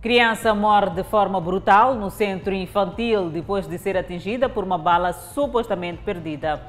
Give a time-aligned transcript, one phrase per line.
[0.00, 5.12] Criança morre de forma brutal no centro infantil depois de ser atingida por uma bala
[5.12, 6.62] supostamente perdida.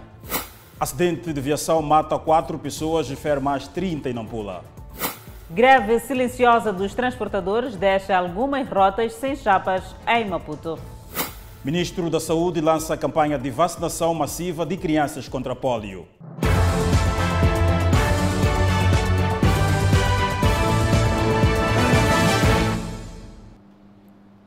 [0.80, 4.64] Acidente de viação mata quatro pessoas e fere mais 30 em Nampula.
[5.48, 10.80] Greve silenciosa dos transportadores deixa algumas rotas sem chapas em Maputo.
[11.64, 16.08] Ministro da Saúde lança a campanha de vacinação massiva de crianças contra pólio.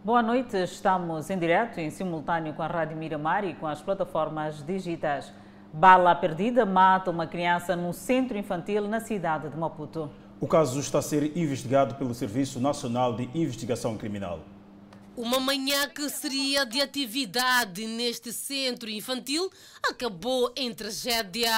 [0.05, 4.61] Boa noite, estamos em direto, em simultâneo com a Rádio Miramar e com as plataformas
[4.61, 5.33] digitais.
[5.73, 10.11] Bala perdida mata uma criança no centro infantil na cidade de Maputo.
[10.41, 14.41] O caso está a ser investigado pelo Serviço Nacional de Investigação Criminal.
[15.17, 19.49] Uma manhã que seria de atividade neste centro infantil
[19.89, 21.49] acabou em tragédia.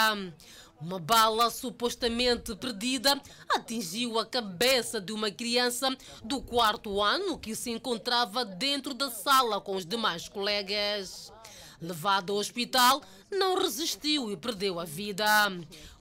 [0.84, 5.88] Uma bala supostamente perdida atingiu a cabeça de uma criança
[6.22, 11.32] do quarto ano que se encontrava dentro da sala com os demais colegas.
[11.80, 15.24] Levado ao hospital, não resistiu e perdeu a vida.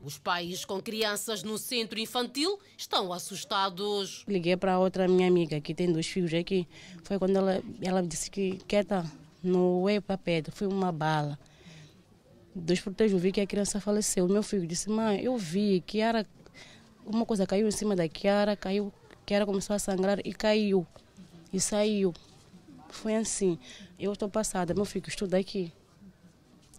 [0.01, 4.25] Os pais com crianças no centro infantil estão assustados.
[4.27, 6.67] Liguei para outra minha amiga que tem dois filhos aqui.
[7.03, 9.09] Foi quando ela, ela disse que quieta,
[9.41, 11.39] no é para perto, foi uma bala.
[12.55, 14.27] Deus proteja, eu vi que a criança faleceu.
[14.27, 16.25] Meu filho disse, mãe, eu vi que era
[17.05, 18.93] uma coisa caiu em cima da Kiara, caiu,
[19.25, 20.85] Kiara começou a sangrar e caiu.
[21.51, 22.13] E saiu.
[22.89, 23.57] Foi assim.
[23.99, 25.71] Eu estou passada, meu filho estuda aqui.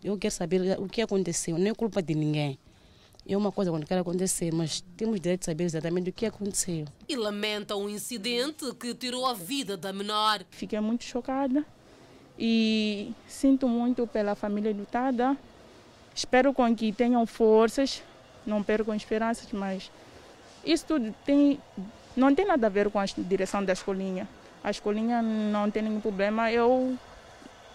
[0.02, 2.58] Eu quero saber o que aconteceu, não é culpa de ninguém.
[3.26, 6.84] É uma coisa quando quer acontecer, mas temos direito de saber exatamente o que aconteceu.
[7.08, 10.44] E lamenta um incidente que tirou a vida da menor.
[10.50, 11.64] Fiquei muito chocada
[12.38, 15.36] e sinto muito pela família lutada
[16.14, 18.02] Espero com que tenham forças,
[18.46, 19.90] não percam esperanças, mas
[20.64, 21.60] isso tudo tem,
[22.16, 24.28] não tem nada a ver com a direção da escolinha.
[24.62, 26.52] A escolinha não tem nenhum problema.
[26.52, 26.96] Eu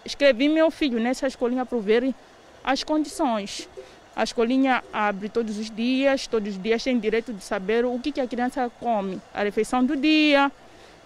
[0.06, 2.16] escrevi meu filho nessa escolinha para ver
[2.64, 3.68] as condições.
[4.16, 8.12] A escolinha abre todos os dias, todos os dias tem direito de saber o que,
[8.12, 10.52] que a criança come, a refeição do dia.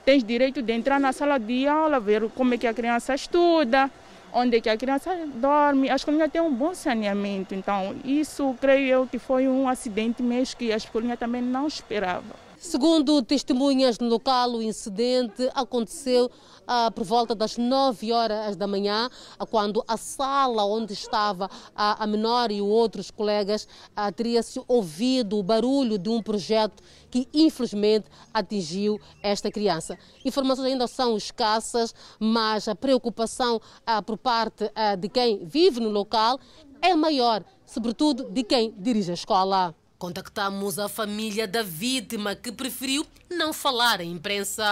[0.05, 3.89] Tens direito de entrar na sala de aula, ver como é que a criança estuda
[4.33, 7.53] onde que a criança dorme, a escolinha tem um bom saneamento.
[7.53, 12.42] Então, isso creio eu que foi um acidente mesmo que a escolinha também não esperava.
[12.63, 16.31] Segundo testemunhas no local, o incidente aconteceu
[16.65, 22.01] ah, por volta das 9 horas da manhã, ah, quando a sala onde estava ah,
[22.01, 26.81] a menor e outros colegas ah, teria-se ouvido o barulho de um projeto
[27.11, 29.99] que infelizmente atingiu esta criança.
[30.23, 35.89] Informações ainda são escassas, mas a preocupação ah, por parte ah, de quem vive no
[35.89, 36.39] local
[36.81, 39.75] é maior, sobretudo de quem dirige a escola.
[40.03, 44.65] Contactamos a família da vítima que preferiu não falar à imprensa.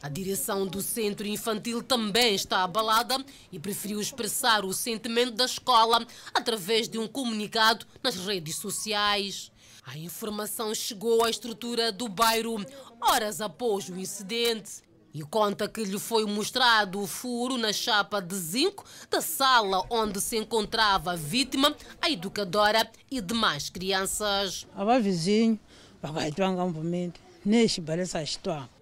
[0.00, 3.16] A direção do centro infantil também está abalada
[3.50, 9.50] e preferiu expressar o sentimento da escola através de um comunicado nas redes sociais.
[9.84, 12.64] A informação chegou à estrutura do bairro
[13.00, 14.86] horas após o incidente
[15.18, 20.20] e conta que lhe foi mostrado o furo na chapa de zinco da sala onde
[20.20, 24.64] se encontrava a vítima, a educadora e demais crianças.
[24.76, 25.58] Aba vizinho.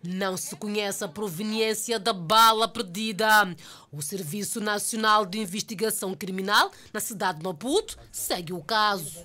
[0.03, 3.27] Não se conhece a proveniência da bala perdida.
[3.91, 9.25] O Serviço Nacional de Investigação Criminal, na cidade de Maputo, segue o caso.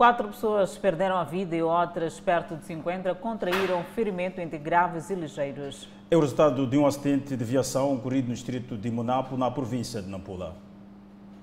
[0.00, 5.14] Quatro pessoas perderam a vida e outras, perto de 50, contraíram ferimento entre graves e
[5.14, 5.86] ligeiros.
[6.10, 10.00] É o resultado de um acidente de viação ocorrido no distrito de Monapo, na província
[10.00, 10.56] de Nampula.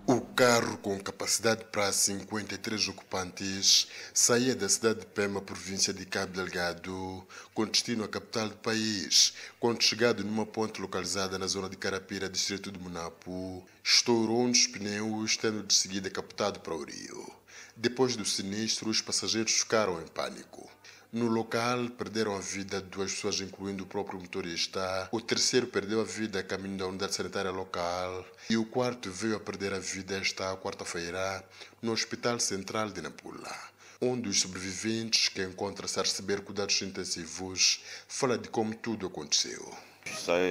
[0.07, 6.33] O carro com capacidade para 53 ocupantes saía da cidade de Pema, província de Cabo
[6.33, 9.35] Delgado, com destino à capital do país.
[9.59, 14.65] Quando chegado numa ponte localizada na zona de Carapira, distrito de Monapo, estourou um dos
[14.65, 17.37] pneus, tendo de seguida captado para o rio.
[17.79, 20.67] Depois do sinistro, os passageiros ficaram em pânico.
[21.13, 25.07] No local, perderam a vida duas pessoas, incluindo o próprio motorista.
[25.11, 28.25] O terceiro perdeu a vida a caminho da unidade sanitária local.
[28.49, 31.45] E o quarto veio a perder a vida esta quarta-feira
[31.79, 33.55] no Hospital Central de Nampula.
[34.01, 39.71] Um dos sobreviventes, que encontra-se a receber cuidados intensivos, fala de como tudo aconteceu.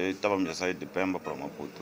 [0.09, 1.81] Estávamos a sair de Pemba para Maputo.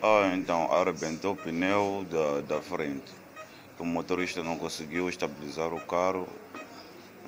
[0.00, 3.18] Ah, então, arrebentou o pneu da, da frente
[3.78, 6.28] o motorista não conseguiu estabilizar o carro.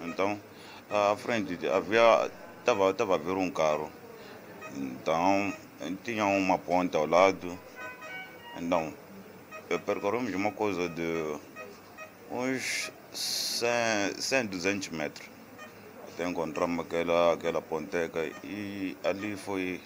[0.05, 0.38] Então,
[0.91, 3.91] à frente havia estava estava a ver um carro.
[4.76, 5.52] Então,
[6.05, 7.58] tinha uma ponte ao lado.
[8.56, 8.93] Então,
[9.87, 11.38] percorremos uma coisa de
[12.31, 15.29] uns 100, 100 200 metros.
[16.12, 19.81] Até encontramos aquela, aquela ponteca e ali foi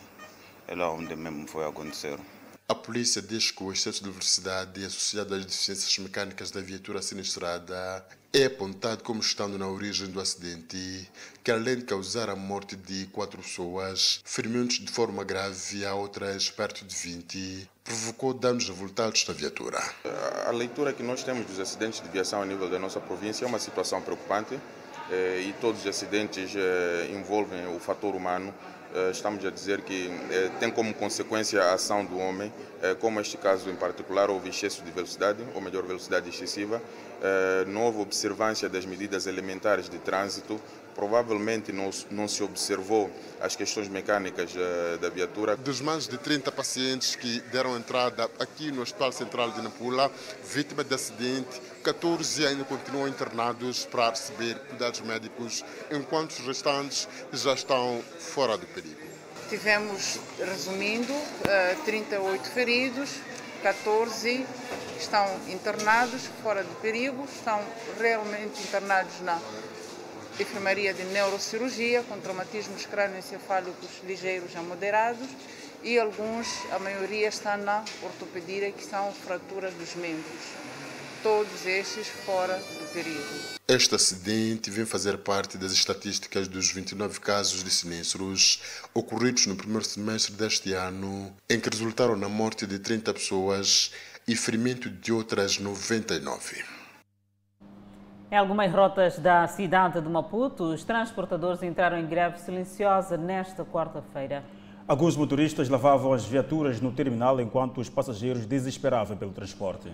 [0.67, 2.19] ela onde mesmo foi acontecer.
[2.66, 8.02] A polícia diz que o excesso de velocidade associado às deficiências mecânicas da viatura sinistrada
[8.32, 11.06] é apontado como estando na origem do acidente,
[11.44, 16.50] que além de causar a morte de quatro pessoas, ferimentos de forma grave a outras
[16.50, 19.78] perto de 20, provocou danos avultados na viatura.
[20.46, 23.46] A leitura que nós temos dos acidentes de viação a nível da nossa província é
[23.46, 24.58] uma situação preocupante
[25.10, 28.55] eh, e todos os acidentes eh, envolvem o fator humano
[29.11, 33.37] estamos a dizer que eh, tem como consequência a ação do homem, eh, como este
[33.37, 36.81] caso em particular houve excesso de velocidade, ou melhor, velocidade excessiva,
[37.66, 40.60] não houve observância das medidas elementares de trânsito,
[40.94, 43.10] provavelmente não, não se observou
[43.40, 44.52] as questões mecânicas
[45.00, 45.56] da viatura.
[45.56, 50.10] Dos mais de 30 pacientes que deram entrada aqui no Hospital Central de Nampula,
[50.44, 57.54] vítima de acidente, 14 ainda continuam internados para receber cuidados médicos, enquanto os restantes já
[57.54, 59.00] estão fora do perigo.
[59.48, 61.12] Tivemos, resumindo,
[61.84, 63.10] 38 feridos,
[63.64, 64.46] 14
[64.99, 67.58] estão internados fora de perigo, estão
[67.99, 69.40] realmente internados na
[70.38, 75.28] enfermaria de neurocirurgia com traumatismos crânioencefálicos ligeiros a moderados
[75.82, 80.43] e alguns, a maioria está na ortopedia, que são fraturas dos membros.
[81.24, 83.18] Todos estes fora do perigo.
[83.66, 88.60] Este acidente vem fazer parte das estatísticas dos 29 casos de sinistros
[88.92, 93.90] ocorridos no primeiro semestre deste ano, em que resultaram na morte de 30 pessoas
[94.28, 96.62] e ferimento de outras 99.
[98.30, 104.44] Em algumas rotas da cidade de Maputo, os transportadores entraram em greve silenciosa nesta quarta-feira.
[104.86, 109.90] Alguns motoristas lavavam as viaturas no terminal enquanto os passageiros desesperavam pelo transporte.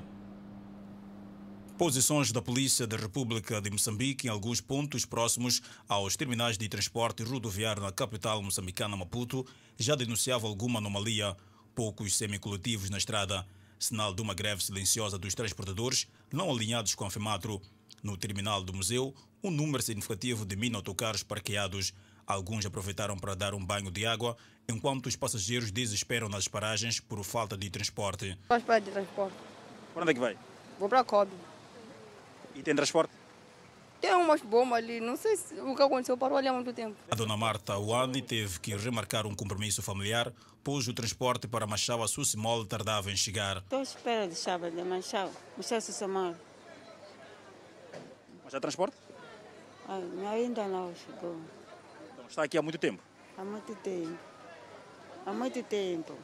[1.80, 7.22] Posições da Polícia da República de Moçambique em alguns pontos próximos aos terminais de transporte
[7.22, 9.46] rodoviário na capital moçambicana Maputo
[9.78, 11.34] já denunciavam alguma anomalia.
[11.74, 13.46] Poucos semicoletivos na estrada,
[13.78, 17.62] sinal de uma greve silenciosa dos transportadores não alinhados com a FEMATRO.
[18.02, 21.94] No terminal do museu, um número significativo de mini autocarros parqueados.
[22.26, 24.36] Alguns aproveitaram para dar um banho de água,
[24.68, 28.36] enquanto os passageiros desesperam nas paragens por falta de transporte.
[28.48, 29.36] Faz parte de transporte.
[29.94, 30.36] Para onde é que vai?
[30.78, 31.32] Vou para Kobe.
[32.60, 33.10] E tem transporte?
[34.02, 36.94] Tem umas bombas ali, não sei se o que aconteceu, parou ali há muito tempo.
[37.10, 40.30] A dona Marta Wani teve que remarcar um compromisso familiar,
[40.62, 43.58] pois o transporte para Machau a Sussimol tardava em chegar.
[43.58, 46.36] Estou à espera de sábado de Machau, Machau Sussimol.
[48.44, 48.94] Mas há transporte?
[49.88, 49.98] Ah,
[50.32, 51.40] ainda não chegou.
[52.12, 53.02] Então, está aqui há muito tempo?
[53.38, 54.18] Há muito tempo.
[55.24, 56.14] Há muito tempo.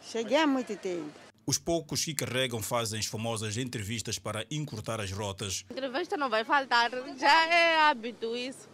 [0.00, 1.23] Cheguei há muito tempo.
[1.46, 5.64] Os poucos que carregam fazem as famosas entrevistas para encurtar as rotas.
[5.70, 8.68] Entrevista não vai faltar, já é hábito isso.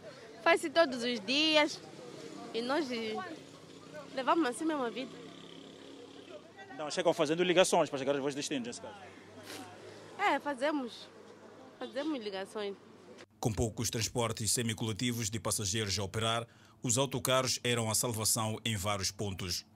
[0.45, 1.81] Faz-se todos os dias
[2.55, 2.87] e nós
[4.15, 5.11] levamos assim mesmo a vida.
[6.79, 8.95] Não, chegam fazendo ligações para chegar aos vossos destinos, nesse caso.
[10.17, 11.09] É, fazemos.
[11.79, 12.77] Fazemos ligações.
[13.41, 16.47] Com poucos transportes semicoletivos de passageiros a operar,
[16.83, 19.67] os autocarros eram a salvação em vários pontos.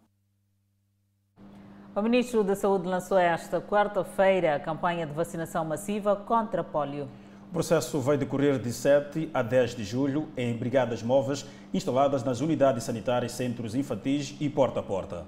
[1.97, 7.09] O Ministro da Saúde lançou esta quarta-feira a campanha de vacinação massiva contra pólio.
[7.49, 12.41] O processo vai decorrer de 7 a 10 de julho em brigadas móveis instaladas nas
[12.41, 15.25] unidades sanitárias, centros infantis e porta a porta.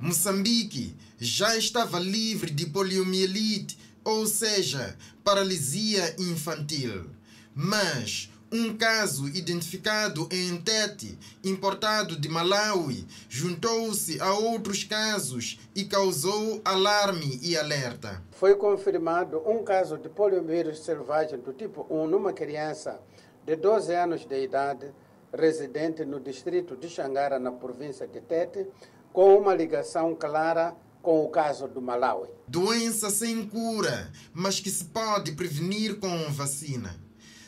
[0.00, 7.10] Moçambique já estava livre de poliomielite ou seja, paralisia infantil.
[7.54, 16.60] Mas um caso identificado em Tete, importado de Malawi, juntou-se a outros casos e causou
[16.62, 18.22] alarme e alerta.
[18.32, 23.00] Foi confirmado um caso de poliomielite selvagem do tipo 1 numa criança
[23.44, 24.92] de 12 anos de idade,
[25.32, 28.66] residente no distrito de Xangara, na província de Tete,
[29.14, 32.28] com uma ligação clara com o caso do Malawi.
[32.46, 37.01] Doença sem cura, mas que se pode prevenir com vacina.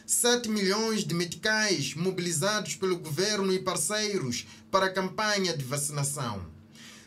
[0.06, 6.52] 7 milhões de meticais mobilizados pelo governo e parceiros para a campanha de vacinação.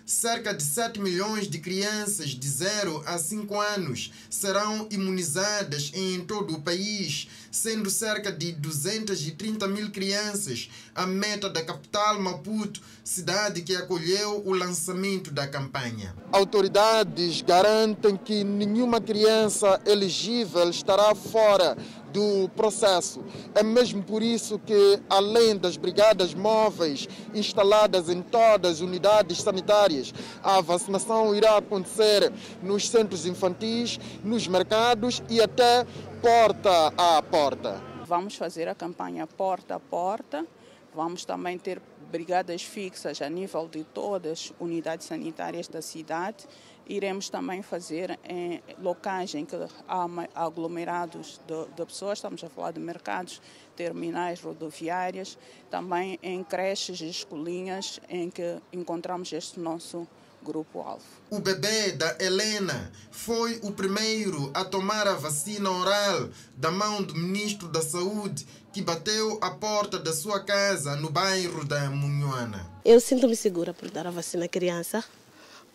[0.04, 6.56] Cerca de 7 milhões de crianças de 0 a 5 anos serão imunizadas em todo
[6.56, 13.76] o país, sendo cerca de 230 mil crianças a meta da capital Maputo, cidade que
[13.76, 16.16] acolheu o lançamento da campanha.
[16.32, 21.78] Autoridades garantem que nenhuma criança elegível estará fora
[22.12, 23.24] do processo.
[23.54, 30.14] É mesmo por isso que, além das brigadas móveis instaladas em todas as unidades sanitárias,
[30.44, 35.86] a vacinação irá acontecer nos centros infantis, nos mercados e até
[36.22, 37.82] porta a porta.
[38.06, 40.46] Vamos fazer a campanha porta a porta.
[40.94, 46.48] Vamos também ter brigadas fixas a nível de todas as unidades sanitárias da cidade.
[46.90, 49.56] Iremos também fazer em locais em que
[49.88, 53.42] há aglomerados de, de pessoas, estamos a falar de mercados,
[53.76, 55.38] terminais rodoviárias,
[55.70, 60.08] também em creches e escolinhas em que encontramos este nosso
[60.42, 61.04] grupo-alvo.
[61.30, 67.14] O bebê da Helena foi o primeiro a tomar a vacina oral da mão do
[67.16, 72.66] ministro da Saúde, que bateu a porta da sua casa no bairro da Munhuana.
[72.86, 75.04] Eu sinto-me segura por dar a vacina à criança,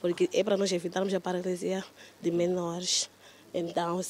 [0.03, 1.83] porque é para nós evitarmos a paralisia
[2.21, 3.09] de menores.
[3.55, 4.01] Então,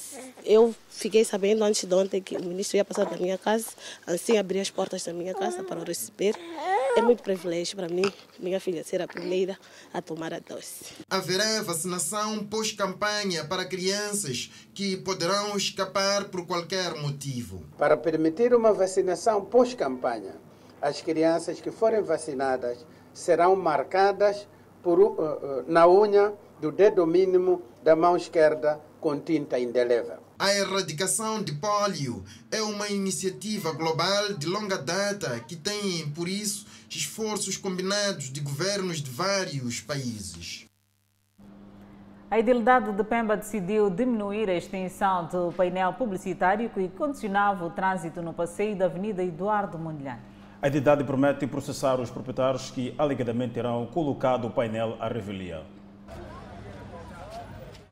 [0.44, 3.66] eu fiquei sabendo antes de ontem que o ministro ia passar da minha casa,
[4.06, 6.34] assim abrir as portas da minha casa para o receber.
[6.96, 9.58] É muito privilégio para mim, minha filha ser a primeira
[9.92, 10.84] a tomar a dose.
[11.10, 17.64] Haverá vacinação pós-campanha para crianças que poderão escapar por qualquer motivo.
[17.76, 20.36] Para permitir uma vacinação pós-campanha,
[20.80, 22.78] as crianças que forem vacinadas
[23.12, 24.46] serão marcadas
[24.82, 30.18] por, uh, uh, na unha do dedo mínimo da mão esquerda com tinta indelével.
[30.38, 36.66] A erradicação de pólio é uma iniciativa global de longa data que tem, por isso,
[36.88, 40.66] esforços combinados de governos de vários países.
[42.30, 48.22] A idilidade de Pemba decidiu diminuir a extensão do painel publicitário que condicionava o trânsito
[48.22, 50.31] no passeio da Avenida Eduardo Mondlane.
[50.62, 55.62] A entidade promete processar os proprietários que alegadamente terão colocado o painel à revelia.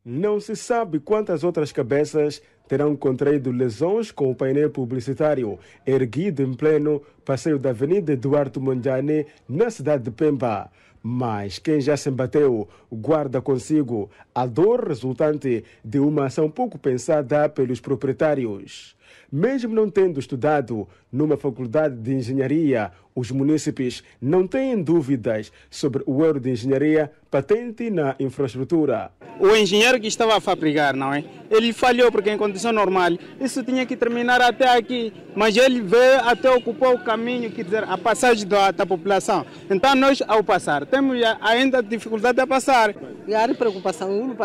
[0.05, 6.55] Não se sabe quantas outras cabeças terão contraído lesões com o painel publicitário erguido em
[6.55, 10.71] pleno passeio da Avenida Eduardo Mondlane, na cidade de Pemba.
[11.03, 17.49] Mas quem já se embateu guarda consigo a dor resultante de uma ação pouco pensada
[17.49, 18.95] pelos proprietários.
[19.31, 26.25] Mesmo não tendo estudado numa faculdade de engenharia, os munícipes não têm dúvidas sobre o
[26.25, 29.11] erro de engenharia patente na infraestrutura.
[29.39, 31.25] O engenheiro que estava a fabricar, não é?
[31.51, 36.21] Ele falhou porque em condição normal isso tinha que terminar até aqui, mas ele veio
[36.21, 39.47] até ocupar o caminho, quer dizer, a passagem da, da população.
[39.69, 42.95] Então nós, ao passar, temos ainda dificuldade a passar.
[43.27, 44.37] E a preocupação,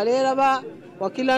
[1.01, 1.31] aquilo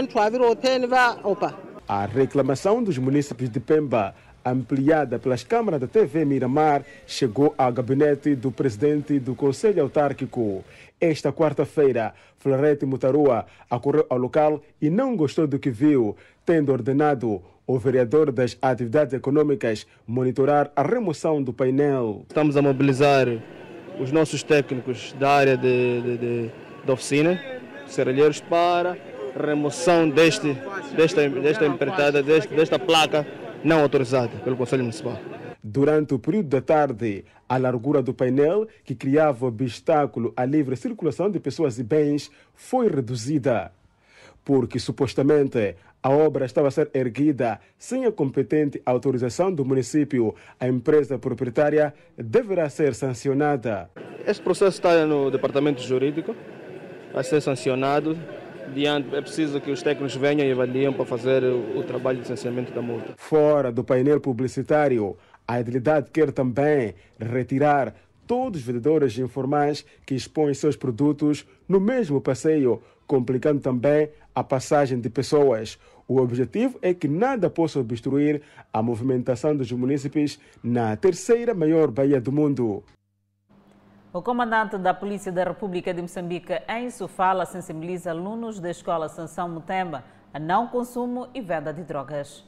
[1.24, 1.67] opa.
[1.88, 4.14] A reclamação dos municípios de Pemba,
[4.44, 10.66] ampliada pelas câmaras da TV Miramar, chegou ao gabinete do presidente do Conselho Autárquico.
[11.00, 16.14] Esta quarta-feira, Florete Mutarua acorreu ao local e não gostou do que viu,
[16.46, 22.26] tendo ordenado o vereador das atividades econômicas monitorar a remoção do painel.
[22.28, 23.28] Estamos a mobilizar
[23.98, 26.52] os nossos técnicos da área de, de, de,
[26.84, 27.42] de oficina,
[27.88, 28.98] serralheiros, para
[29.38, 30.54] remoção deste,
[30.96, 33.26] desta, desta empreitada, deste, desta placa
[33.64, 35.20] não autorizada pelo Conselho Municipal.
[35.64, 41.30] Durante o período da tarde, a largura do painel, que criava obstáculo à livre circulação
[41.30, 43.72] de pessoas e bens, foi reduzida.
[44.46, 50.68] Porque supostamente a obra estava a ser erguida sem a competente autorização do município, a
[50.68, 53.90] empresa proprietária deverá ser sancionada.
[54.26, 56.36] Este processo está no departamento jurídico,
[57.14, 58.18] a ser sancionado
[58.74, 62.72] diante, é preciso que os técnicos venham e avaliem para fazer o, trabalho de licenciamento
[62.72, 63.14] da multa.
[63.18, 67.96] Fora do painel publicitário, a idilidade quer também retirar
[68.26, 75.00] todos os vendedores informais que expõem seus produtos no mesmo passeio, complicando também a passagem
[75.00, 75.80] de pessoas.
[76.08, 82.22] O objetivo é que nada possa obstruir a movimentação dos munícipes na terceira maior baía
[82.22, 82.84] do mundo.
[84.14, 89.50] O comandante da Polícia da República de Moçambique, em Sofala, sensibiliza alunos da Escola Sanção
[89.50, 90.02] Mutemba
[90.34, 92.44] a não consumo e venda de drogas.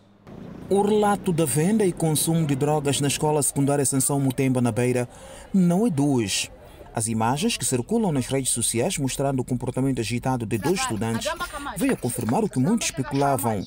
[0.70, 5.10] O relato da venda e consumo de drogas na Escola Secundária Sanção Mutemba, na Beira,
[5.54, 6.50] não é dos.
[6.94, 11.30] As imagens que circulam nas redes sociais mostrando o comportamento agitado de dois estudantes
[11.76, 13.66] veio a confirmar o que muitos especulavam.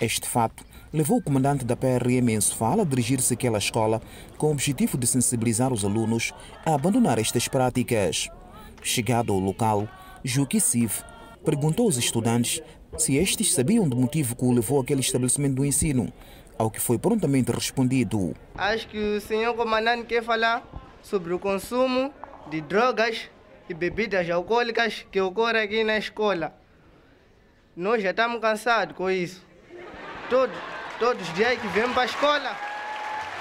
[0.00, 4.00] Este fato levou o comandante da PRM em Sofala a dirigir-se àquela escola
[4.36, 6.32] com o objetivo de sensibilizar os alunos
[6.64, 8.28] a abandonar estas práticas.
[8.82, 9.88] Chegado ao local,
[10.22, 11.02] Juki Siv
[11.44, 12.60] perguntou aos estudantes
[12.98, 16.12] se estes sabiam do motivo que o levou àquele estabelecimento do ensino,
[16.58, 18.34] ao que foi prontamente respondido.
[18.54, 20.62] Acho que o senhor comandante quer falar
[21.02, 22.12] sobre o consumo
[22.50, 23.30] de drogas
[23.68, 26.54] e bebidas alcoólicas que ocorre aqui na escola.
[27.74, 29.42] Nós já estamos cansados com isso.
[30.28, 30.56] Todos,
[30.98, 32.56] todos os dias que vemos para a escola,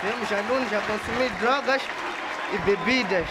[0.03, 1.81] vemos alunos a consumir drogas
[2.53, 3.27] e bebidas.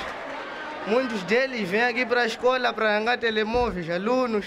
[0.87, 4.47] Muitos deles vêm aqui para a escola para arrancar telemóveis, alunos,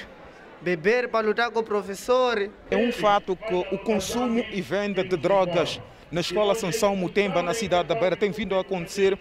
[0.62, 2.50] beber para lutar com o professor.
[2.72, 5.80] É um fato que o consumo e venda de drogas
[6.12, 9.18] na escola Sansão Mutemba, na cidade da Beira, tem vindo a acontecer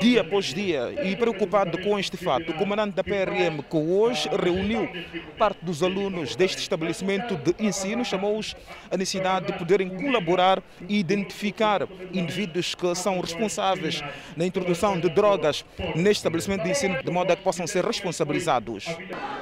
[0.00, 0.94] dia após dia.
[1.04, 4.88] E preocupado com este fato, o comandante da PRM, que hoje reuniu
[5.36, 8.56] parte dos alunos deste estabelecimento de ensino, chamou-os
[8.90, 14.02] a necessidade de poderem colaborar e identificar indivíduos que são responsáveis
[14.36, 18.86] na introdução de drogas neste estabelecimento de ensino, de modo a que possam ser responsabilizados.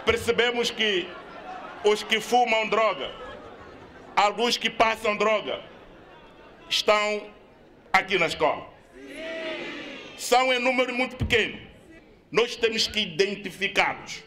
[0.05, 1.09] Percebemos que
[1.85, 3.11] os que fumam droga,
[4.17, 5.61] alguns que passam droga,
[6.69, 7.23] estão
[7.93, 8.76] aqui na escola.
[10.17, 11.59] São em número muito pequeno.
[12.31, 14.23] Nós temos que identificá-los,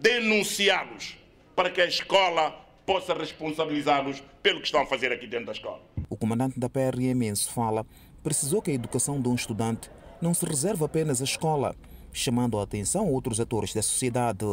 [0.00, 1.16] denunciá-los,
[1.54, 2.50] para que a escola
[2.84, 5.80] possa responsabilizá-los pelo que estão a fazer aqui dentro da escola.
[6.10, 7.86] O comandante da PRM, Enzo Fala,
[8.22, 11.74] precisou que a educação de um estudante não se reserve apenas à escola,
[12.12, 14.44] chamando a atenção a outros atores da sociedade.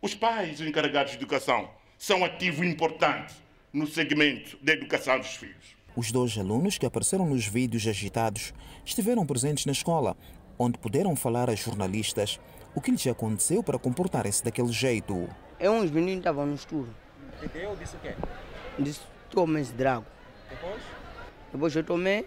[0.00, 3.34] Os pais e encarregados de educação são ativo importante
[3.72, 5.76] no segmento da educação dos filhos.
[5.94, 10.16] Os dois alunos que apareceram nos vídeos agitados estiveram presentes na escola,
[10.58, 12.40] onde puderam falar a jornalistas
[12.74, 15.28] o que lhes aconteceu para comportarem-se daquele jeito.
[15.58, 16.88] É uns meninos estavam no estudo.
[17.38, 17.76] Que deu?
[17.76, 18.14] Disse o quê?
[18.78, 20.06] Disse, toma esse drago.
[20.48, 20.82] Depois?
[21.52, 22.26] Depois eu tomei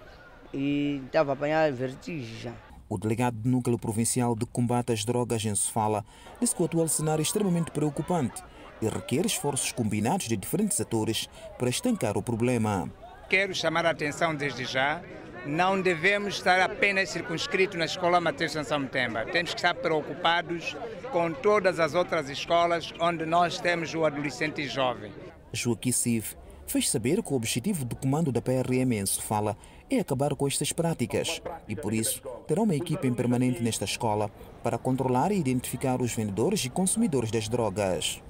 [0.53, 2.53] e estava a apanhar vertigem já.
[2.88, 6.05] O delegado do Núcleo Provincial de Combate às Drogas em Sofala
[6.39, 8.43] disse que o atual cenário é extremamente preocupante
[8.79, 12.91] e requer esforços combinados de diferentes atores para estancar o problema.
[13.27, 15.01] Quero chamar a atenção desde já.
[15.48, 19.25] Não devemos estar apenas circunscritos na escola Mateus Sansão Mutemba.
[19.25, 20.75] Temos que estar preocupados
[21.12, 25.12] com todas as outras escolas onde nós temos o adolescente jovem.
[25.51, 26.36] Joaquim Siv
[26.67, 29.58] fez saber que o objetivo do comando da PRM em Sofala
[29.89, 34.29] é acabar com estas práticas e, por isso, terá uma equipe permanente nesta escola
[34.63, 38.22] para controlar e identificar os vendedores e consumidores das drogas.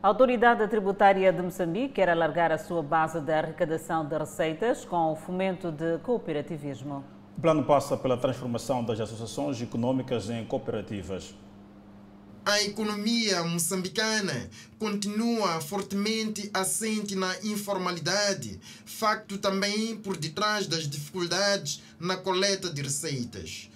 [0.00, 5.10] A Autoridade Tributária de Moçambique quer alargar a sua base de arrecadação de receitas com
[5.10, 7.04] o fomento de cooperativismo.
[7.36, 11.34] O plano passa pela transformação das associações econômicas em cooperativas.
[12.46, 22.16] A economia moçambicana continua fortemente assente na informalidade, facto também por detrás das dificuldades na
[22.16, 23.68] coleta de receitas.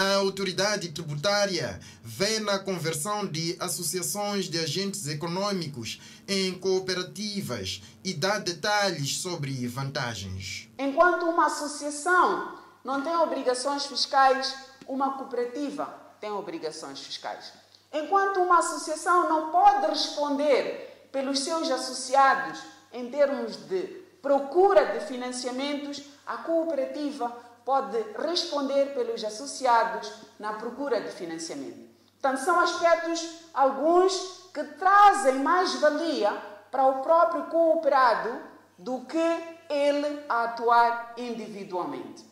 [0.00, 8.38] A autoridade tributária vê na conversão de associações de agentes econômicos em cooperativas e dá
[8.38, 10.70] detalhes sobre vantagens.
[10.78, 14.54] Enquanto uma associação não tem obrigações fiscais,
[14.88, 17.52] uma cooperativa tem obrigações fiscais.
[17.92, 22.58] Enquanto uma associação não pode responder pelos seus associados
[22.90, 23.82] em termos de
[24.22, 31.88] procura de financiamentos, a cooperativa pode responder pelos associados na procura de financiamento.
[32.20, 34.12] Portanto, são aspectos, alguns,
[34.52, 36.30] que trazem mais valia
[36.70, 38.40] para o próprio cooperado
[38.78, 39.18] do que
[39.68, 42.24] ele a atuar individualmente.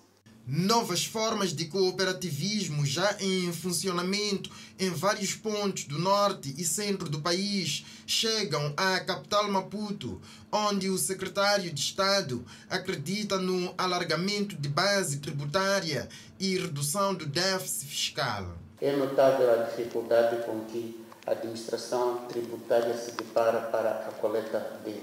[0.47, 7.21] Novas formas de cooperativismo já em funcionamento em vários pontos do norte e centro do
[7.21, 10.21] país chegam à capital Maputo,
[10.53, 17.87] onde o secretário de Estado acredita no alargamento de base tributária e redução do déficit
[17.87, 18.57] fiscal.
[18.81, 24.95] É notável a dificuldade com que a administração tributária se depara para a coleta de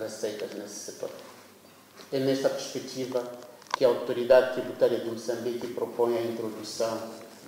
[0.00, 1.10] receitas nesse setor.
[2.12, 3.22] É nesta perspectiva
[3.76, 6.96] que a Autoridade Tributária de Moçambique propõe a introdução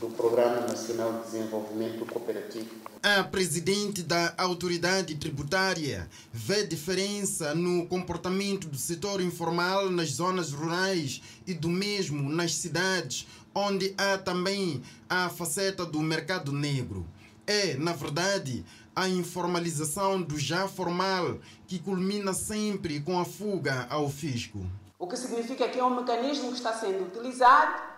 [0.01, 2.69] do Programa Nacional de Desenvolvimento Cooperativo.
[3.03, 11.23] A presidente da autoridade tributária vê diferença no comportamento do setor informal nas zonas rurais
[11.47, 17.07] e do mesmo nas cidades, onde há também a faceta do mercado negro.
[17.47, 24.11] É, na verdade, a informalização do já formal que culmina sempre com a fuga ao
[24.11, 24.67] fisco.
[24.99, 27.96] O que significa que é um mecanismo que está sendo utilizado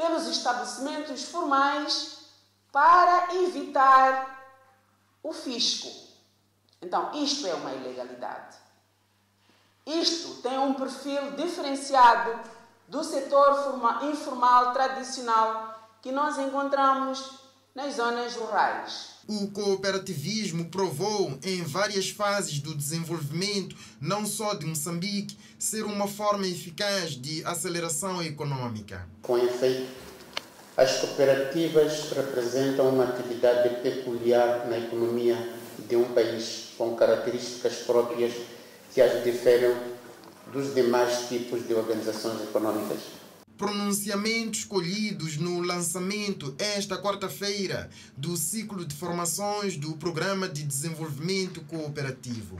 [0.00, 2.20] pelos estabelecimentos formais
[2.72, 4.56] para evitar
[5.22, 5.90] o fisco.
[6.80, 8.56] Então, isto é uma ilegalidade.
[9.84, 12.40] Isto tem um perfil diferenciado
[12.88, 17.38] do setor informal tradicional que nós encontramos
[17.74, 19.10] nas zonas rurais.
[19.28, 26.46] O cooperativismo provou em várias fases do desenvolvimento, não só de Moçambique, ser uma forma
[26.46, 29.06] eficaz de aceleração econômica.
[29.22, 29.88] Com efeito,
[30.76, 35.36] as cooperativas representam uma atividade peculiar na economia
[35.88, 38.32] de um país, com características próprias
[38.92, 39.76] que as diferem
[40.52, 43.19] dos demais tipos de organizações econômicas
[43.60, 52.56] pronunciamentos colhidos no lançamento esta quarta-feira do ciclo de formações do Programa de Desenvolvimento Cooperativo.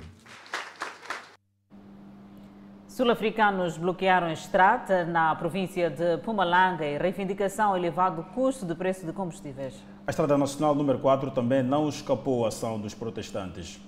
[2.86, 9.06] Sul-africanos bloquearam a estrada na província de Pumalanga em reivindicação ao elevado custo de preço
[9.06, 9.72] de combustíveis.
[10.06, 13.80] A Estrada Nacional número 4 também não escapou à ação dos protestantes.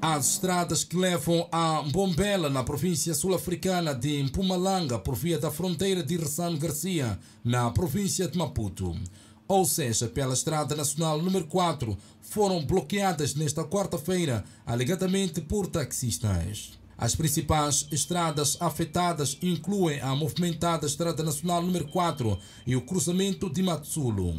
[0.00, 6.04] As estradas que levam a Bombela, na província sul-africana de Mpumalanga, por via da fronteira
[6.04, 8.94] de Ressano Garcia, na província de Maputo,
[9.48, 16.78] ou seja, pela Estrada Nacional número 4, foram bloqueadas nesta quarta-feira, alegadamente por taxistas.
[16.96, 23.64] As principais estradas afetadas incluem a movimentada Estrada Nacional número 4 e o cruzamento de
[23.64, 24.36] Matsulo,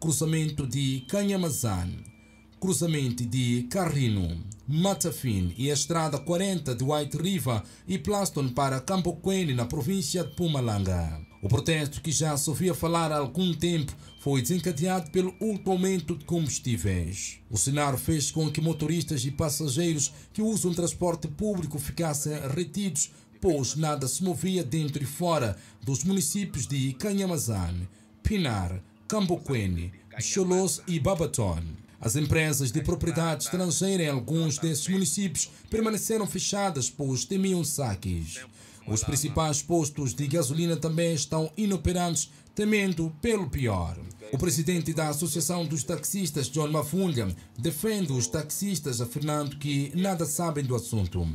[0.00, 2.17] cruzamento de Canhamazan,
[2.58, 9.54] cruzamento de Carrino, Matafin e a Estrada 40 de White River e Plaston para Campoquene,
[9.54, 11.20] na província de Pumalanga.
[11.40, 16.16] O protesto, que já se ouvia falar há algum tempo, foi desencadeado pelo alto aumento
[16.16, 17.38] de combustíveis.
[17.48, 23.76] O cenário fez com que motoristas e passageiros que usam transporte público ficassem retidos, pois
[23.76, 27.86] nada se movia dentro e fora dos municípios de Canhamazan,
[28.20, 31.62] Pinar, Camboquene, Cholos e Babaton.
[32.00, 38.40] As empresas de propriedade estrangeira em alguns desses municípios permaneceram fechadas, pois temiam saques.
[38.86, 43.98] Os principais postos de gasolina também estão inoperantes, temendo pelo pior.
[44.32, 50.64] O presidente da Associação dos Taxistas, John Mafunga, defende os taxistas, afirmando que nada sabem
[50.64, 51.26] do assunto.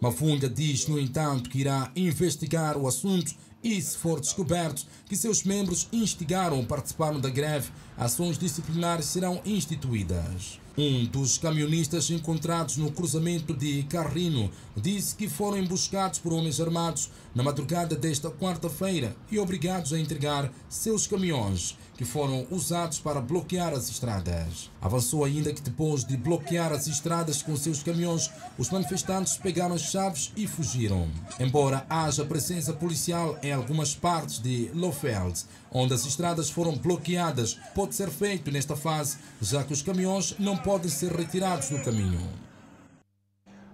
[0.00, 5.44] Mafunga diz, no entanto, que irá investigar o assunto e, se for descoberto que seus
[5.44, 10.58] membros instigaram ou participaram da greve, ações disciplinares serão instituídas.
[10.78, 17.10] Um dos camionistas encontrados no cruzamento de Carrino disse que foram emboscados por homens armados
[17.34, 23.74] na madrugada desta quarta-feira e obrigados a entregar seus caminhões, que foram usados para bloquear
[23.74, 24.70] as estradas.
[24.80, 29.82] Avançou ainda que depois de bloquear as estradas com seus caminhões, os manifestantes pegaram as
[29.82, 31.06] chaves e fugiram.
[31.38, 37.94] Embora haja presença policial em algumas partes de Lofeld, onde as estradas foram bloqueadas, pode
[37.94, 42.26] ser feito nesta fase, já que os caminhões não podem ser retirados do caminho.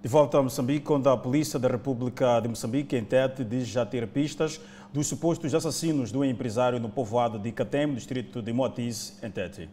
[0.03, 3.87] De volta a Moçambique, onde a Polícia da República de Moçambique, em Tete, diz já
[3.87, 4.61] ter pistas
[4.97, 9.69] dos supostos assassinos do empresário no povoado de Catem, distrito de Moatiz, em Tete.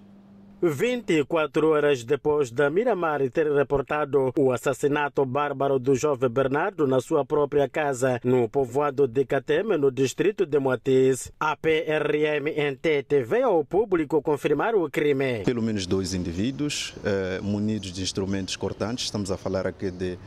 [0.62, 7.26] 24 horas depois da Miramar ter reportado o assassinato bárbaro do jovem Bernardo na sua
[7.26, 13.48] própria casa no povoado de Cateme, no distrito de Moatiz, a PRM em Tete veio
[13.48, 15.44] ao público confirmar o crime.
[15.46, 20.18] Pelo menos dois indivíduos eh, munidos de instrumentos cortantes, estamos a falar aqui de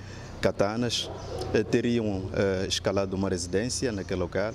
[0.40, 1.10] katanas,
[1.52, 4.54] eh, teriam eh, escalado uma residência naquele local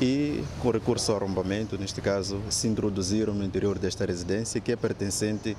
[0.00, 4.76] e, com recurso ao arrombamento, neste caso, se introduziram no interior desta residência que é
[4.76, 5.56] pertencente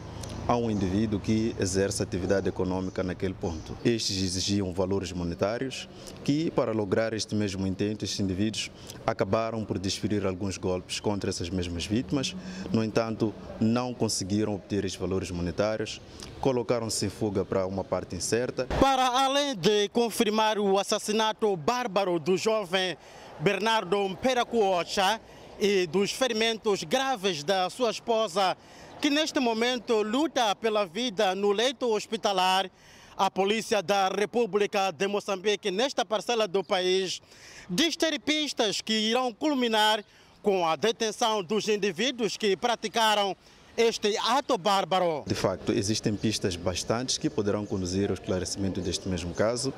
[0.48, 3.78] a um indivíduo que exerce atividade econômica naquele ponto.
[3.86, 5.88] Estes exigiam valores monetários
[6.24, 8.72] que, para lograr este mesmo intento, estes indivíduos
[9.06, 12.36] acabaram por desferir alguns golpes contra essas mesmas vítimas.
[12.72, 16.02] No entanto, não conseguiram obter estes valores monetários,
[16.42, 18.66] colocaram-se em fuga para uma parte incerta.
[18.80, 22.98] Para além de confirmar o assassinato bárbaro do jovem
[23.40, 25.20] Bernardo Mperacuocha
[25.58, 28.58] e dos ferimentos graves da sua esposa,
[29.02, 32.70] que neste momento luta pela vida no leito hospitalar.
[33.18, 37.22] A Polícia da República de Moçambique, nesta parcela do país,
[37.70, 40.04] diz ter pistas que irão culminar
[40.42, 43.36] com a detenção dos indivíduos que praticaram
[43.80, 45.24] este ato bárbaro.
[45.26, 49.74] De facto, existem pistas bastantes que poderão conduzir ao esclarecimento deste mesmo caso.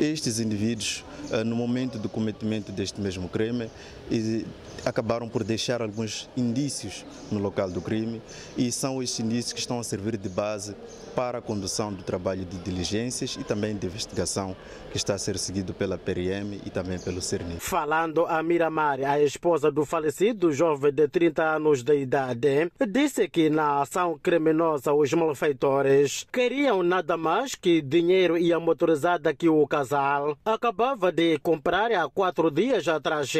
[0.00, 3.70] Estes indivíduos, eh, no momento do cometimento deste mesmo crime,
[4.84, 8.20] acabaram por deixar alguns indícios no local do crime
[8.56, 10.74] e são estes indícios que estão a servir de base
[11.16, 14.54] para a condução do trabalho de diligências e também de investigação
[14.90, 17.56] que está a ser seguido pela PRM e também pelo CERNI.
[17.58, 23.48] Falando a Miramar, a esposa do falecido jovem de 30 anos de idade, disse que
[23.48, 29.66] na ação criminosa os malfeitores queriam nada mais que dinheiro e a motorizada que o
[29.66, 33.32] casal acabava de comprar há quatro dias atrás.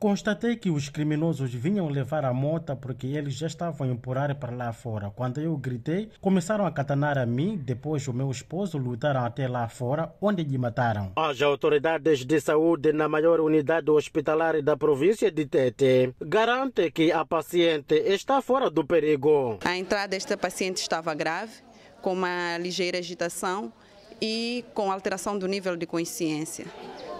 [0.00, 4.54] Constatei que os criminosos vinham levar a moto porque eles já estavam a empurrar para
[4.54, 5.10] lá fora.
[5.10, 9.68] Quando eu gritei, começaram a catanar a mim, depois o meu esposo lutaram até lá
[9.68, 11.12] fora, onde lhe mataram.
[11.16, 17.24] As autoridades de saúde na maior unidade hospitalar da província de Tete garante que a
[17.24, 19.58] paciente está fora do perigo.
[19.64, 21.52] A entrada desta paciente estava grave,
[22.00, 23.72] com uma ligeira agitação
[24.20, 26.66] e com alteração do nível de consciência.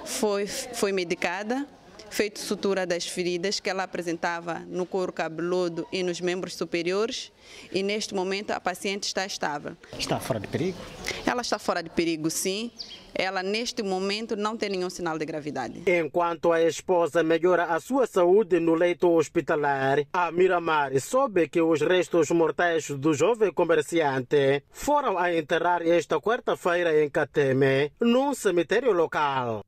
[0.05, 1.67] Foi, foi medicada,
[2.15, 7.33] feito sutura das feridas que ela apresentava no couro cabeludo e nos membros superiores
[7.73, 9.77] e neste momento a paciente está estável.
[9.99, 10.79] Está fora de perigo?
[11.27, 12.71] Ela está fora de perigo, sim.
[13.13, 15.83] Ela neste momento não tem nenhum sinal de gravidade.
[15.87, 21.81] Enquanto a esposa melhora a sua saúde no leito hospitalar, a Miramar soube que os
[21.81, 29.65] restos mortais do jovem comerciante foram a enterrar esta quarta-feira em Cateme, num cemitério local.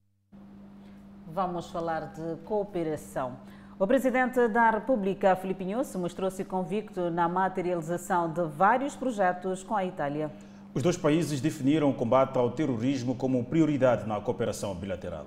[1.37, 3.37] Vamos falar de cooperação.
[3.79, 9.85] O presidente da República, Filipe Nunes, mostrou-se convicto na materialização de vários projetos com a
[9.85, 10.33] Itália.
[10.73, 15.27] Os dois países definiram o combate ao terrorismo como prioridade na cooperação bilateral.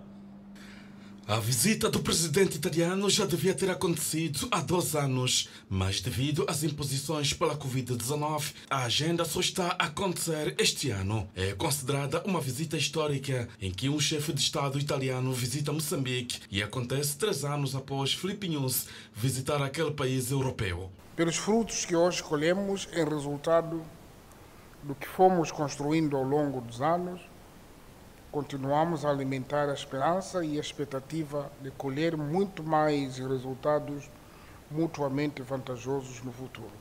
[1.30, 6.64] A visita do presidente italiano já devia ter acontecido há dois anos, mas devido às
[6.64, 11.30] imposições pela Covid-19, a agenda só está a acontecer este ano.
[11.36, 16.64] É considerada uma visita histórica em que um chefe de Estado italiano visita Moçambique e
[16.64, 20.92] acontece três anos após Nunes visitar aquele país europeu.
[21.16, 23.84] Pelos frutos que hoje colhemos em resultado
[24.82, 27.22] do que fomos construindo ao longo dos anos,
[28.32, 34.10] continuamos a alimentar a esperança e a expectativa de colher muito mais resultados
[34.70, 36.79] mutuamente vantajosos no futuro.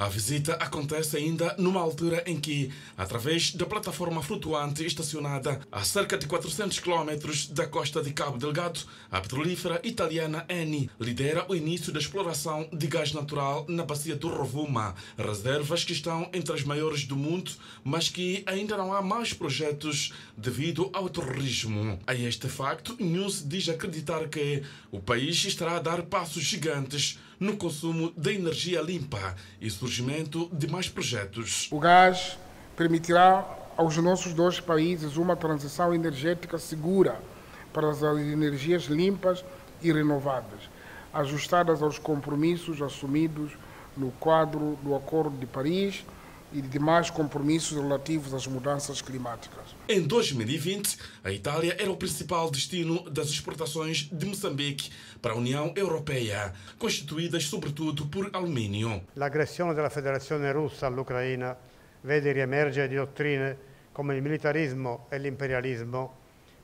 [0.00, 6.16] A visita acontece ainda numa altura em que, através da plataforma flutuante estacionada a cerca
[6.16, 11.92] de 400 quilómetros da costa de Cabo Delgado, a petrolífera italiana Eni lidera o início
[11.92, 17.04] da exploração de gás natural na bacia do Rovuma, reservas que estão entre as maiores
[17.04, 17.50] do mundo,
[17.84, 22.00] mas que ainda não há mais projetos devido ao terrorismo.
[22.06, 27.56] A este facto, News diz acreditar que o país estará a dar passos gigantes no
[27.56, 31.68] consumo de energia limpa e surgimento de mais projetos.
[31.72, 32.38] O gás
[32.76, 33.44] permitirá
[33.78, 37.18] aos nossos dois países uma transição energética segura
[37.72, 39.42] para as energias limpas
[39.80, 40.68] e renováveis,
[41.14, 43.52] ajustadas aos compromissos assumidos
[43.96, 46.04] no quadro do Acordo de Paris
[46.52, 49.74] e de demais compromissos relativos às mudanças climáticas.
[49.88, 55.72] Em 2020, a Itália era o principal destino das exportações de Moçambique para a União
[55.76, 59.02] Europeia, constituídas sobretudo por alumínio.
[59.16, 61.56] L'aggressione della Federazione Russa all'Ucraina
[62.02, 63.56] vede riemergere dottrine
[63.92, 66.14] come il militarismo e l'imperialismo,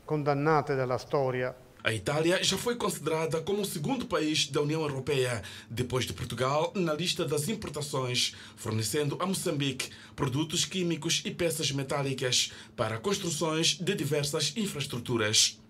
[0.05, 1.55] condannate dalla storia
[1.87, 6.73] a Itália já foi considerada como o segundo país da União Europeia, depois de Portugal,
[6.75, 13.95] na lista das importações, fornecendo a Moçambique produtos químicos e peças metálicas para construções de
[13.95, 15.61] diversas infraestruturas.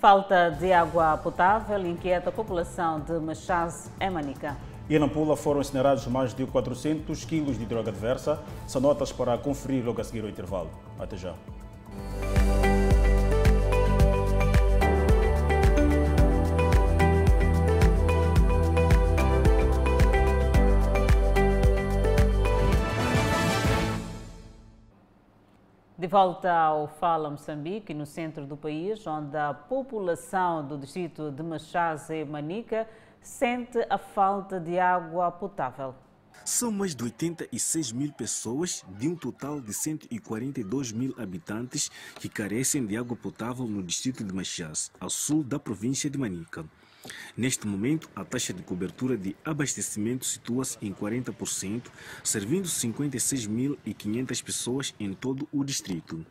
[0.00, 4.56] Falta de água potável inquieta a população de Machaz, em Manica.
[4.88, 8.40] E em Nampula foram incinerados mais de 400 quilos de droga diversa.
[8.68, 10.70] São notas para conferir logo a seguir o intervalo.
[11.00, 11.34] Até já.
[26.08, 31.42] De volta ao Fala Moçambique, no centro do país, onde a população do distrito de
[31.42, 32.88] Machaz e Manica
[33.20, 35.94] sente a falta de água potável.
[36.46, 42.86] São mais de 86 mil pessoas, de um total de 142 mil habitantes, que carecem
[42.86, 46.64] de água potável no distrito de Machaz, ao sul da província de Manica.
[47.36, 51.84] Neste momento, a taxa de cobertura de abastecimento situa-se em 40%,
[52.22, 56.26] servindo 56.500 pessoas em todo o distrito.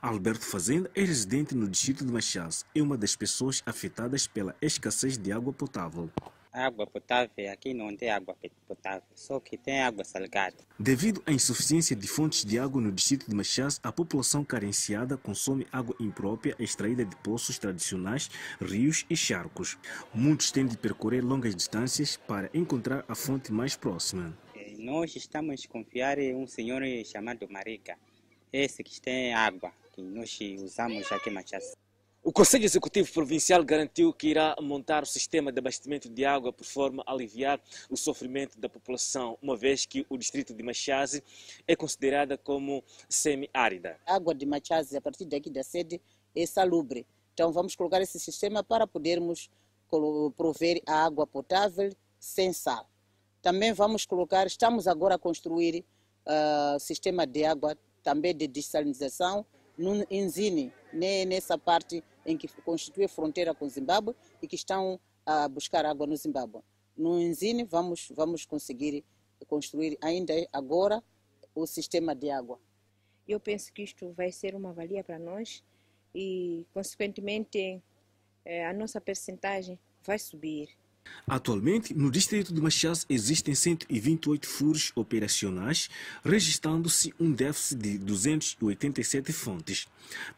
[0.00, 2.64] Alberto Fazenda é residente no distrito de Machás.
[2.74, 6.10] É uma das pessoas afetadas pela escassez de água potável
[6.56, 8.34] água potável, aqui não tem água
[8.66, 10.56] potável, só que tem água salgada.
[10.78, 15.66] Devido à insuficiência de fontes de água no distrito de Machás, a população carenciada consome
[15.70, 19.76] água imprópria extraída de poços tradicionais, rios e charcos.
[20.14, 24.36] Muitos têm de percorrer longas distâncias para encontrar a fonte mais próxima.
[24.54, 27.98] Eh, nós estamos a confiar em um senhor chamado Marica,
[28.50, 31.85] esse que tem água, que nós usamos aqui em Machás.
[32.26, 36.64] O Conselho Executivo Provincial garantiu que irá montar o sistema de abastecimento de água por
[36.64, 41.22] forma a aliviar o sofrimento da população, uma vez que o distrito de Machaze
[41.68, 43.96] é considerada como semi-árida.
[44.04, 46.02] A água de Machaze, a partir daqui da sede,
[46.34, 47.06] é salubre.
[47.32, 49.48] Então vamos colocar esse sistema para podermos
[50.36, 52.90] prover a água potável sem sal.
[53.40, 55.84] Também vamos colocar, estamos agora a construir
[56.26, 59.46] uh, sistema de água também de desalinização
[59.78, 65.86] no Enzine, nessa parte em que constitui fronteira com Zimbábue e que estão a buscar
[65.86, 66.60] água no Zimbábue.
[66.96, 69.04] No Enzine vamos, vamos conseguir
[69.46, 71.02] construir ainda agora
[71.54, 72.58] o sistema de água.
[73.26, 75.62] Eu penso que isto vai ser uma valia para nós
[76.14, 77.82] e, consequentemente,
[78.68, 80.70] a nossa percentagem vai subir.
[81.28, 85.90] Atualmente, no distrito de Machás existem 128 furos operacionais,
[86.24, 89.88] registrando-se um déficit de 287 fontes.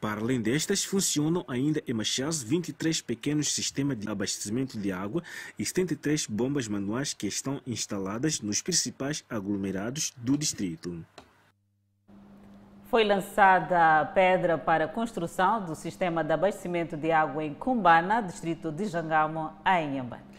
[0.01, 5.23] Para além destas, funcionam ainda em Machás 23 pequenos sistemas de abastecimento de água
[5.59, 11.05] e 73 bombas manuais que estão instaladas nos principais aglomerados do distrito.
[12.89, 18.23] Foi lançada a pedra para a construção do sistema de abastecimento de água em Cumbana,
[18.23, 20.38] distrito de Jangamo, em Inhambane.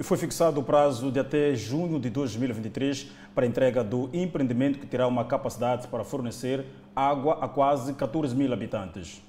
[0.00, 4.78] E foi fixado o prazo de até junho de 2023 para a entrega do empreendimento
[4.78, 6.64] que terá uma capacidade para fornecer
[6.96, 9.20] água a quase 14 mil habitantes.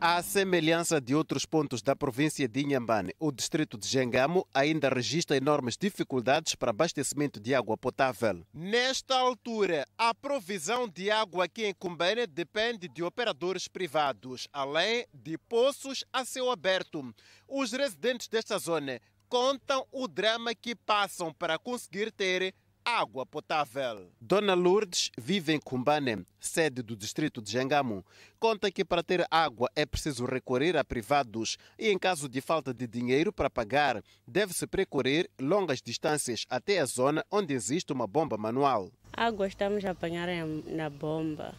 [0.00, 5.36] À semelhança de outros pontos da província de Inhambane, o distrito de Jangamo ainda registra
[5.36, 8.42] enormes dificuldades para abastecimento de água potável.
[8.52, 15.38] Nesta altura, a provisão de água aqui em Cumbane depende de operadores privados, além de
[15.38, 17.14] poços a céu aberto.
[17.46, 22.52] Os residentes desta zona contam o drama que passam para conseguir ter
[22.84, 24.10] água potável.
[24.20, 28.04] Dona Lourdes vive em Cumbane, sede do distrito de Jangamo.
[28.40, 32.74] Conta que para ter água é preciso recorrer a privados e, em caso de falta
[32.74, 38.36] de dinheiro para pagar, deve-se percorrer longas distâncias até a zona onde existe uma bomba
[38.36, 38.90] manual.
[39.12, 40.28] Água estamos a apanhar
[40.66, 41.54] na bomba.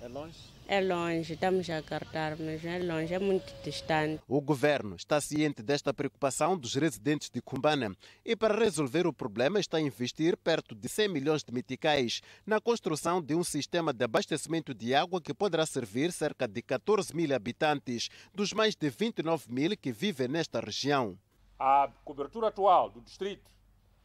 [0.00, 0.53] É longe?
[0.66, 4.22] É longe, estamos a cartar, mas é longe, é muito distante.
[4.26, 9.60] O governo está ciente desta preocupação dos residentes de Cumbana e, para resolver o problema,
[9.60, 14.04] está a investir perto de 100 milhões de meticais na construção de um sistema de
[14.04, 19.52] abastecimento de água que poderá servir cerca de 14 mil habitantes, dos mais de 29
[19.52, 21.18] mil que vivem nesta região.
[21.58, 23.50] A cobertura atual do distrito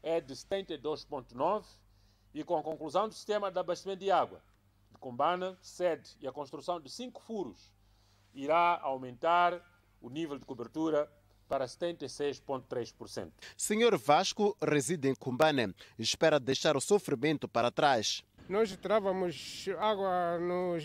[0.03, 1.63] é de 72,9
[2.33, 4.41] e, com a conclusão do sistema de abastecimento de água,
[4.99, 7.71] Combana sede e a construção de cinco furos
[8.33, 9.61] irá aumentar
[10.01, 11.09] o nível de cobertura
[11.47, 13.31] para 76,3%.
[13.57, 18.23] Senhor Vasco reside em Cumbane e espera deixar o sofrimento para trás.
[18.47, 20.77] Nós trávamos água no,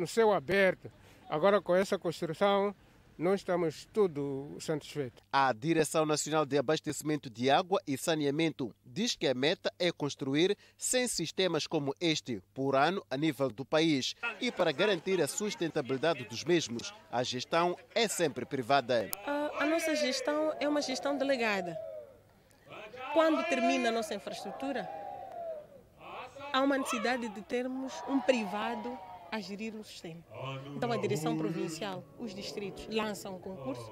[0.00, 0.90] no céu aberto.
[1.28, 2.74] Agora com essa construção
[3.18, 5.20] nós estamos tudo satisfeitos.
[5.32, 10.56] A Direção Nacional de Abastecimento de Água e Saneamento diz que a meta é construir
[10.78, 14.14] 100 sistemas como este por ano a nível do país.
[14.40, 19.10] E para garantir a sustentabilidade dos mesmos, a gestão é sempre privada.
[19.26, 21.76] A, a nossa gestão é uma gestão delegada.
[23.12, 24.88] Quando termina a nossa infraestrutura,
[26.52, 28.96] há uma necessidade de termos um privado
[29.30, 30.22] a gerir o sistema.
[30.74, 33.90] Então, a direção provincial, os distritos, lançam um concurso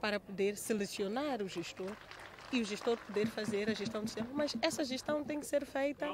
[0.00, 1.96] para poder selecionar o gestor
[2.52, 4.28] e o gestor poder fazer a gestão do sistema.
[4.32, 6.06] Mas essa gestão tem que ser feita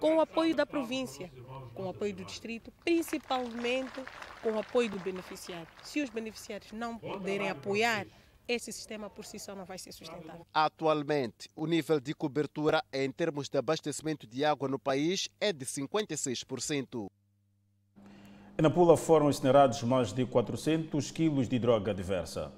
[0.00, 1.30] com o apoio da província,
[1.74, 4.00] com o apoio do distrito, principalmente
[4.42, 5.68] com o apoio do beneficiário.
[5.82, 8.06] Se os beneficiários não puderem apoiar,
[8.46, 10.46] esse sistema por si só não vai ser sustentável.
[10.54, 15.66] Atualmente, o nível de cobertura em termos de abastecimento de água no país é de
[15.66, 17.10] 56%.
[18.60, 22.50] Na Pula foram incinerados mais de 400 quilos de droga diversa.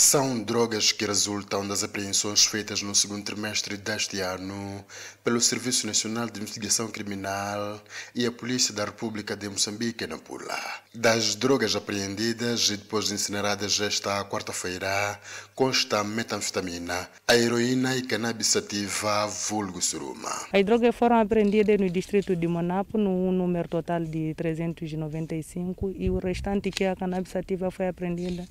[0.00, 4.84] São drogas que resultam das apreensões feitas no segundo trimestre deste ano
[5.24, 7.82] pelo Serviço Nacional de Investigação Criminal
[8.14, 10.56] e a Polícia da República de Moçambique, na Pula.
[10.94, 15.18] Das drogas apreendidas e depois incineradas esta quarta-feira,
[15.52, 20.30] consta metanfetamina, a heroína e cannabis sativa, vulgo suruma.
[20.52, 26.20] As drogas foram apreendidas no distrito de Monapo, num número total de 395, e o
[26.20, 28.46] restante, que é a cannabis sativa, foi apreendida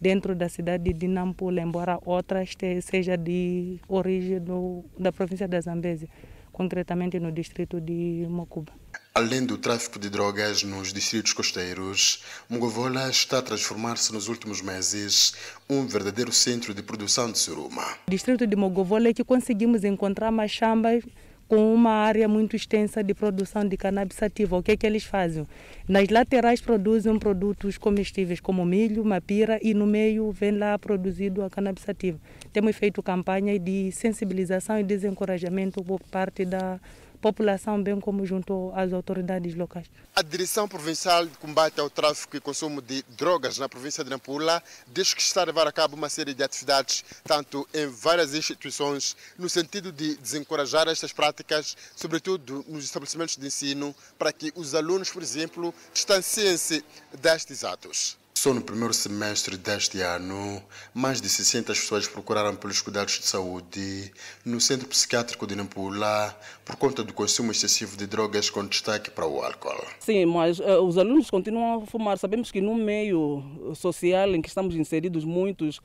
[0.00, 6.08] dentro da cidade de Nampula, embora outras seja de origem do, da província da Zambésia,
[6.52, 8.72] concretamente no distrito de Mocuba.
[9.14, 15.34] Além do tráfico de drogas nos distritos costeiros, Mugovola está a transformar-se nos últimos meses
[15.68, 17.84] um verdadeiro centro de produção de suruma.
[18.06, 21.04] No distrito de Mogovola é que conseguimos encontrar machambas
[21.50, 24.56] com uma área muito extensa de produção de cannabis sativa.
[24.56, 25.44] O que é que eles fazem?
[25.88, 31.50] Nas laterais produzem produtos comestíveis como milho, mapira e no meio vem lá produzido a
[31.50, 32.20] cannabis sativa.
[32.52, 36.78] Temos feito campanha de sensibilização e desencorajamento por parte da
[37.20, 39.86] população, bem como junto às autoridades locais.
[40.14, 44.62] A Direção Provincial de Combate ao Tráfico e Consumo de Drogas na província de Nampula
[44.88, 49.16] diz que está a levar a cabo uma série de atividades, tanto em várias instituições,
[49.38, 55.10] no sentido de desencorajar estas práticas, sobretudo nos estabelecimentos de ensino, para que os alunos,
[55.10, 56.84] por exemplo, distanciem-se
[57.20, 58.19] destes atos.
[58.34, 60.62] Só no primeiro semestre deste ano,
[60.94, 64.10] mais de 600 pessoas procuraram pelos cuidados de saúde
[64.44, 69.26] no Centro Psiquiátrico de Nampula por conta do consumo excessivo de drogas com destaque para
[69.26, 69.84] o álcool.
[69.98, 72.16] Sim, mas uh, os alunos continuam a fumar.
[72.16, 73.42] Sabemos que no meio
[73.74, 75.80] social em que estamos inseridos, muitos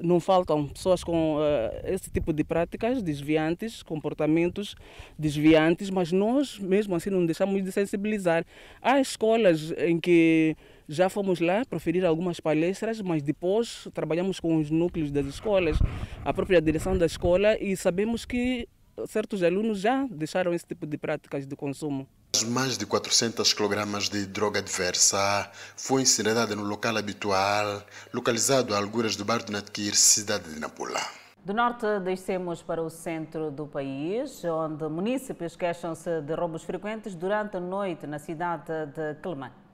[0.00, 1.40] não faltam pessoas com uh,
[1.84, 4.76] esse tipo de práticas desviantes, comportamentos
[5.18, 8.44] desviantes, mas nós mesmo assim não deixamos de sensibilizar.
[8.80, 10.56] Há escolas em que
[10.88, 15.78] já fomos lá proferir algumas palestras, mas depois trabalhamos com os núcleos das escolas,
[16.24, 18.66] a própria direção da escola e sabemos que
[19.06, 22.08] certos alunos já deixaram esse tipo de práticas de consumo.
[22.46, 27.82] Mais de 400 kg de droga diversa foi incinerada no local habitual,
[28.12, 31.00] localizado a alguras do bar de Natquir, cidade de Nampula.
[31.44, 37.56] Do norte, descemos para o centro do país, onde munícipes queixam-se de roubos frequentes durante
[37.56, 39.67] a noite na cidade de Quelimane.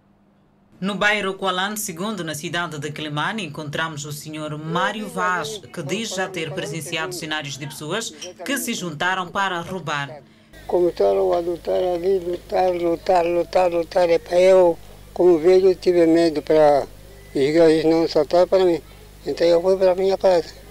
[0.81, 6.11] No bairro Kualan II, na cidade de Quelimane, encontramos o senhor Mário Vaz, que diz
[6.11, 8.11] já ter presenciado cenários de pessoas
[8.45, 10.21] que se juntaram para roubar.
[10.67, 14.11] Começaram a lutar ali, lutar, lutar, lutar, lutar.
[14.11, 14.77] E para eu,
[15.13, 16.87] como velho, tive medo para
[17.35, 18.81] gajos não saltar para mim.
[19.25, 20.65] Então eu fui para a minha casa.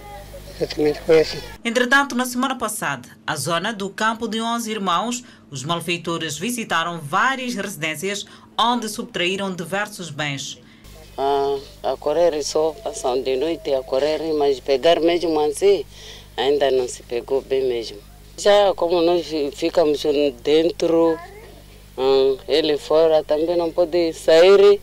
[0.55, 1.39] Exatamente foi assim.
[1.65, 7.55] Entretanto, na semana passada, a zona do campo de 11 irmãos, os malfeitores visitaram várias
[7.55, 8.25] residências
[8.57, 10.59] onde subtraíram diversos bens.
[11.17, 15.85] Ah, a correr só, passam de noite a correr, mas pegar mesmo assim,
[16.35, 17.99] ainda não se pegou bem mesmo.
[18.37, 20.03] Já como nós ficamos
[20.43, 21.17] dentro,
[21.97, 24.81] hum, ele fora também não pode sair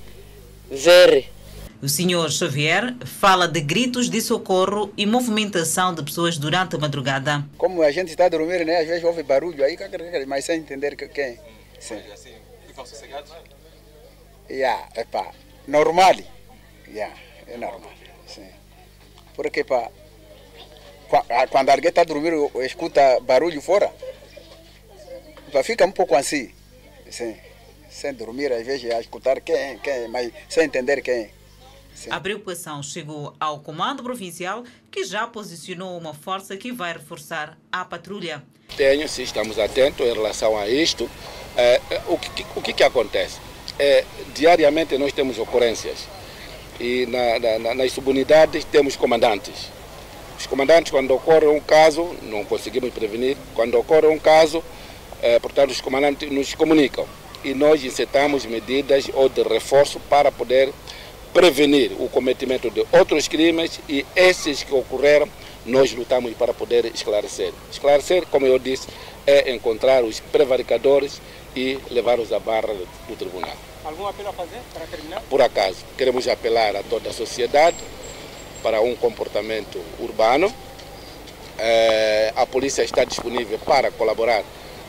[0.71, 1.29] ver.
[1.83, 7.45] O senhor Xavier fala de gritos de socorro e movimentação de pessoas durante a madrugada.
[7.57, 8.81] Como a gente está a dormir, né?
[8.81, 9.77] às vezes ouve barulho aí,
[10.27, 11.39] mas sem entender quem.
[11.81, 11.99] Sim.
[12.12, 12.35] Assim,
[12.68, 13.33] ficam sossegados?
[14.51, 15.33] Yeah, epa,
[15.69, 16.17] normal.
[16.89, 17.15] Yeah,
[17.47, 17.93] é normal.
[18.27, 18.49] Sim.
[19.37, 19.89] Porque pá,
[21.51, 23.95] quando alguém está dormindo, escuta barulho fora,
[25.53, 26.53] pá, fica um pouco assim.
[27.09, 27.37] Sim.
[27.89, 31.31] Sem dormir, às vezes, a escutar quem, quem, mas sem entender quem.
[31.95, 32.11] Sim.
[32.11, 37.85] A preocupação chegou ao Comando Provincial, que já posicionou uma força que vai reforçar a
[37.85, 38.43] patrulha.
[38.77, 41.11] Tenho, sim, estamos atentos em relação a isto.
[41.57, 43.39] É, o que, o que, que acontece?
[43.83, 44.05] É,
[44.35, 46.07] diariamente nós temos ocorrências
[46.78, 49.70] e na, na, nas subunidades temos comandantes.
[50.39, 53.39] Os comandantes, quando ocorre um caso, não conseguimos prevenir.
[53.55, 54.62] Quando ocorre um caso,
[55.22, 57.07] é, portanto, os comandantes nos comunicam
[57.43, 60.70] e nós insetamos medidas ou de reforço para poder
[61.33, 65.26] prevenir o cometimento de outros crimes e esses que ocorreram,
[65.64, 67.55] nós lutamos para poder esclarecer.
[67.72, 68.89] Esclarecer, como eu disse,
[69.26, 71.18] é encontrar os prevaricadores
[71.57, 72.74] e levá-los à barra
[73.09, 73.70] do tribunal.
[73.85, 75.20] Algum apelo a fazer para terminar?
[75.22, 77.78] Por acaso, queremos apelar a toda a sociedade
[78.62, 80.53] para um comportamento urbano.
[81.59, 84.43] É, a polícia está disponível para colaborar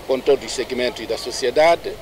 [0.08, 1.94] com todos os segmentos da sociedade.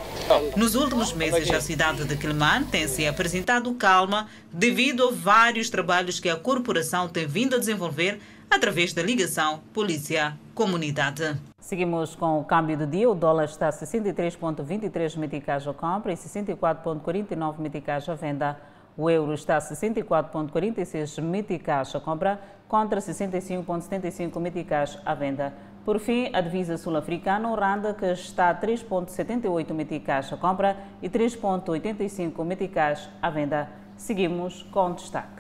[0.55, 6.19] Nos últimos meses, a cidade de Quelimane tem se apresentado calma devido a vários trabalhos
[6.19, 8.19] que a corporação tem vindo a desenvolver
[8.49, 11.37] através da ligação polícia-comunidade.
[11.60, 13.10] Seguimos com o câmbio do dia.
[13.10, 18.57] O dólar está a 63,23 meticais à compra e 64,49 meticais à venda.
[18.97, 25.53] O euro está a 64,46 meticais à compra contra 65,75 meticais à venda.
[25.86, 31.10] Por fim, a divisa sul-africana, o randa, que está a 3,78 meticais à compra e
[31.10, 33.70] 3,85 meticais à venda.
[33.95, 35.38] Seguimos com destaque.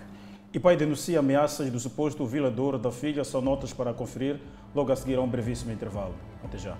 [0.51, 3.23] E pai denuncia ameaças do suposto violador da filha.
[3.23, 4.39] São notas para conferir
[4.73, 6.15] logo a seguir a um brevíssimo intervalo.
[6.43, 6.77] Até já.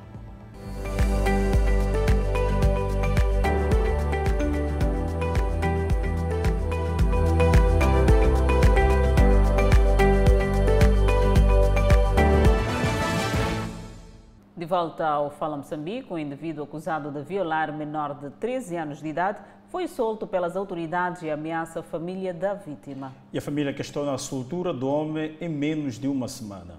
[14.70, 19.42] Volta ao Fala Moçambique, o indivíduo acusado de violar menor de 13 anos de idade
[19.72, 23.12] foi solto pelas autoridades e ameaça a família da vítima.
[23.34, 26.76] E a família questiona a soltura do homem em menos de uma semana.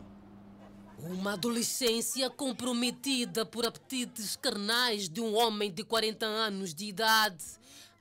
[1.03, 7.43] Uma adolescência comprometida por apetites carnais de um homem de 40 anos de idade.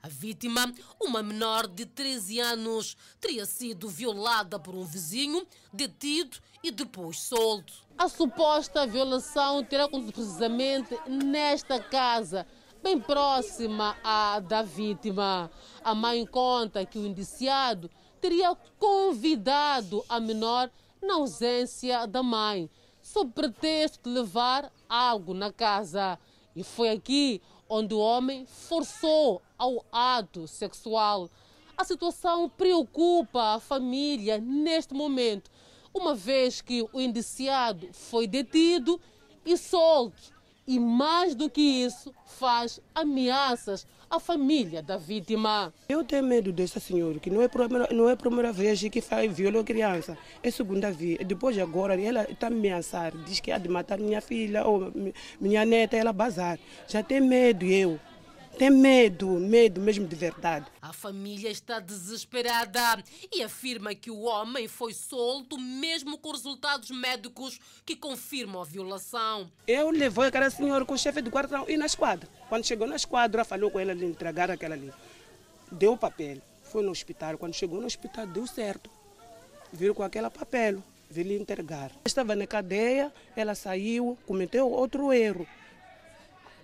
[0.02, 6.70] A vítima, uma menor de 13 anos, teria sido violada por um vizinho, detido e
[6.70, 7.74] depois solto.
[7.98, 12.46] A suposta violação terá acontecido precisamente nesta casa,
[12.82, 15.50] bem próxima à da vítima.
[15.84, 17.90] A mãe conta que o indiciado
[18.22, 20.70] teria convidado a menor
[21.02, 22.70] na ausência da mãe,
[23.02, 26.18] sob pretexto de levar algo na casa.
[26.56, 31.30] E foi aqui onde o homem forçou ao ato sexual.
[31.78, 35.48] A situação preocupa a família neste momento,
[35.94, 39.00] uma vez que o indiciado foi detido
[39.46, 40.34] e solto.
[40.66, 45.72] E mais do que isso, faz ameaças à família da vítima.
[45.88, 48.80] Eu tenho medo dessa senhora, que não é a primeira, não é a primeira vez
[48.80, 51.18] que faz violou criança, é a segunda vez.
[51.24, 54.92] Depois agora ela está ameaçar, diz que há de matar minha filha ou
[55.40, 56.58] minha neta, ela bazar.
[56.88, 58.00] Já tem medo eu.
[58.58, 60.66] Tem medo, medo mesmo de verdade.
[60.82, 63.02] A família está desesperada
[63.32, 69.50] e afirma que o homem foi solto mesmo com resultados médicos que confirmam a violação.
[69.66, 72.28] Eu levei aquela senhora com o chefe de guarda e na esquadra.
[72.50, 74.92] Quando chegou na esquadra, falou com ela de entregar aquela ali.
[75.70, 77.38] Deu o papel, foi no hospital.
[77.38, 78.90] Quando chegou no hospital, deu certo.
[79.72, 81.92] Viram com aquela papel, veio lhe entregar.
[82.04, 85.46] Estava na cadeia, ela saiu, cometeu outro erro.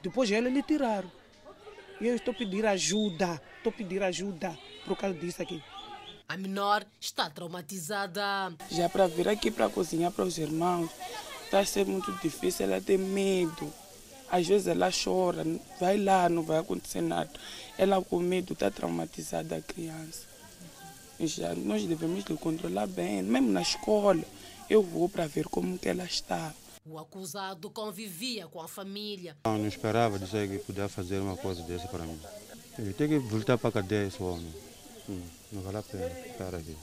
[0.02, 1.08] Depois ela lhe tiraram.
[2.00, 5.62] E eu estou pedindo ajuda, estou pedindo ajuda por causa disso aqui.
[6.28, 8.52] A menor está traumatizada.
[8.72, 10.90] Já para vir aqui para cozinhar para os irmãos,
[11.44, 13.72] está a ser muito difícil, ela tem medo.
[14.30, 15.44] Às vezes ela chora,
[15.78, 17.30] vai lá, não vai acontecer nada.
[17.78, 20.26] Ela com medo está traumatizada a criança.
[21.18, 24.22] E já nós devemos lhe controlar bem, mesmo na escola.
[24.68, 26.52] Eu vou para ver como que ela está.
[26.84, 29.36] O acusado convivia com a família.
[29.44, 32.18] Eu não esperava dizer que podia fazer uma coisa dessa para mim.
[32.78, 34.52] Eu tenho que voltar para a cadeia esse homem.
[35.08, 35.22] Hum,
[35.52, 36.76] não vale a pena ficar aqui.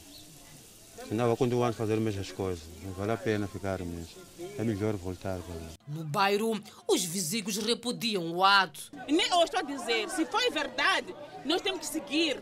[1.08, 2.64] Senão vou continuar a fazer as mesmas coisas.
[2.84, 4.22] Não vale a pena ficar mesmo.
[4.58, 5.70] É melhor voltar para lá.
[5.88, 8.92] No bairro, os vizinhos repudiam o ato.
[9.08, 11.14] Eu estou a dizer, se foi verdade,
[11.46, 12.42] nós temos que seguir,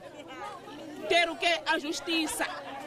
[1.08, 1.60] ter o que?
[1.66, 2.46] A justiça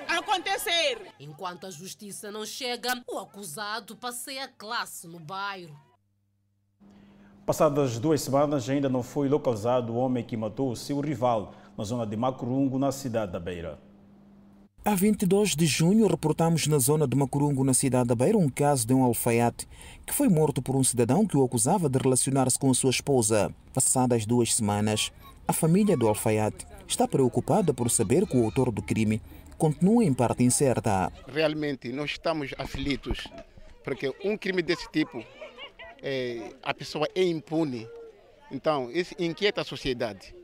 [0.08, 1.12] acontecer.
[1.18, 5.74] Enquanto a justiça não chega, o acusado passeia a classe no bairro.
[7.46, 11.84] Passadas duas semanas, ainda não foi localizado o homem que matou o seu rival na
[11.84, 13.78] zona de Macurungo, na cidade da Beira.
[14.86, 18.86] A 22 de junho, reportamos na zona de Macurungo, na cidade da Beira, um caso
[18.86, 19.66] de um alfaiate
[20.06, 23.50] que foi morto por um cidadão que o acusava de relacionar-se com a sua esposa.
[23.72, 25.10] Passadas duas semanas,
[25.48, 29.22] a família do alfaiate está preocupada por saber que o autor do crime
[29.56, 31.10] continua em parte incerta.
[31.28, 33.26] Realmente, nós estamos aflitos,
[33.82, 35.24] porque um crime desse tipo,
[36.02, 37.88] é, a pessoa é impune.
[38.52, 40.36] Então, isso inquieta a sociedade.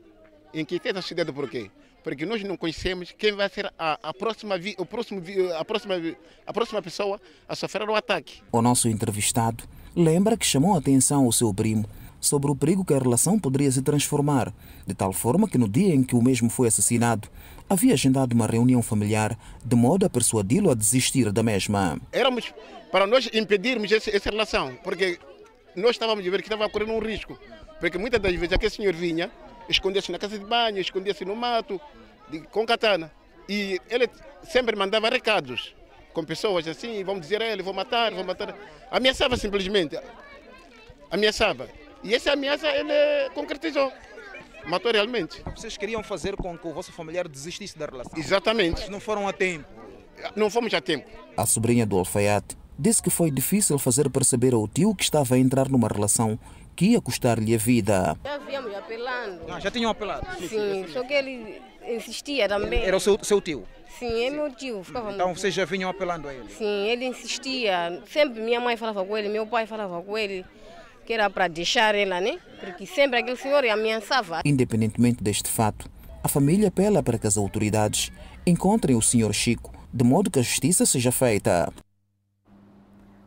[0.51, 1.69] Inquieta a sociedade por quê?
[2.03, 5.21] Porque nós não conhecemos quem vai ser a, a, próxima, o próximo,
[5.57, 5.95] a, próxima,
[6.45, 8.41] a próxima pessoa a sofrer o ataque.
[8.51, 9.63] O nosso entrevistado
[9.95, 11.85] lembra que chamou a atenção o seu primo
[12.19, 14.53] sobre o perigo que a relação poderia se transformar,
[14.85, 17.27] de tal forma que no dia em que o mesmo foi assassinado,
[17.67, 21.99] havia agendado uma reunião familiar de modo a persuadi-lo a desistir da mesma.
[22.11, 22.53] Éramos
[22.91, 25.17] para nós impedirmos essa, essa relação, porque
[25.75, 27.37] nós estávamos a ver que estava correndo um risco,
[27.79, 29.31] porque muitas das vezes aquele senhor vinha,
[29.69, 31.79] escondia-se na casa de banho, escondia-se no mato,
[32.29, 33.11] de, com katana,
[33.47, 34.09] e ele
[34.43, 35.75] sempre mandava recados
[36.13, 38.55] com pessoas assim, vamos dizer a ele, vou matar, vou matar.
[38.89, 39.97] Ameaçava simplesmente,
[41.09, 41.69] ameaçava.
[42.03, 43.91] E essa ameaça ele concretizou.
[44.65, 45.41] Matou realmente.
[45.55, 48.17] Vocês queriam fazer com que o vosso familiar desistisse da relação?
[48.17, 48.81] Exatamente.
[48.81, 49.65] Mas não foram a tempo.
[50.35, 51.09] Não fomos a tempo.
[51.35, 55.37] A sobrinha do alfaiate disse que foi difícil fazer perceber ao tio que estava a
[55.37, 56.39] entrar numa relação
[56.75, 58.17] que ia custar-lhe a vida.
[58.23, 59.41] Já víamos apelando.
[59.49, 60.25] Ah, já tinham apelado?
[60.39, 62.81] Sim, sim, só que ele insistia também.
[62.83, 63.63] Era o seu, seu tio?
[63.99, 64.83] Sim, é meu tio.
[64.83, 66.49] Ficava então vocês já vinham apelando a ele?
[66.49, 68.01] Sim, ele insistia.
[68.09, 70.45] Sempre minha mãe falava com ele, meu pai falava com ele
[71.05, 72.39] que era para deixar ela, né?
[72.59, 74.41] Porque sempre aquele senhor ameaçava.
[74.45, 75.89] Independentemente deste fato,
[76.23, 78.11] a família apela para que as autoridades
[78.45, 81.71] encontrem o senhor Chico, de modo que a justiça seja feita.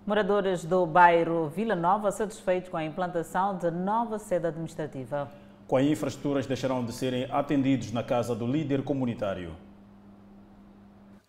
[0.07, 5.32] Moradores do bairro Vila Nova satisfeitos com a implantação de nova sede administrativa.
[5.66, 9.57] Com as infraestruturas deixarão de serem atendidos na casa do líder comunitário.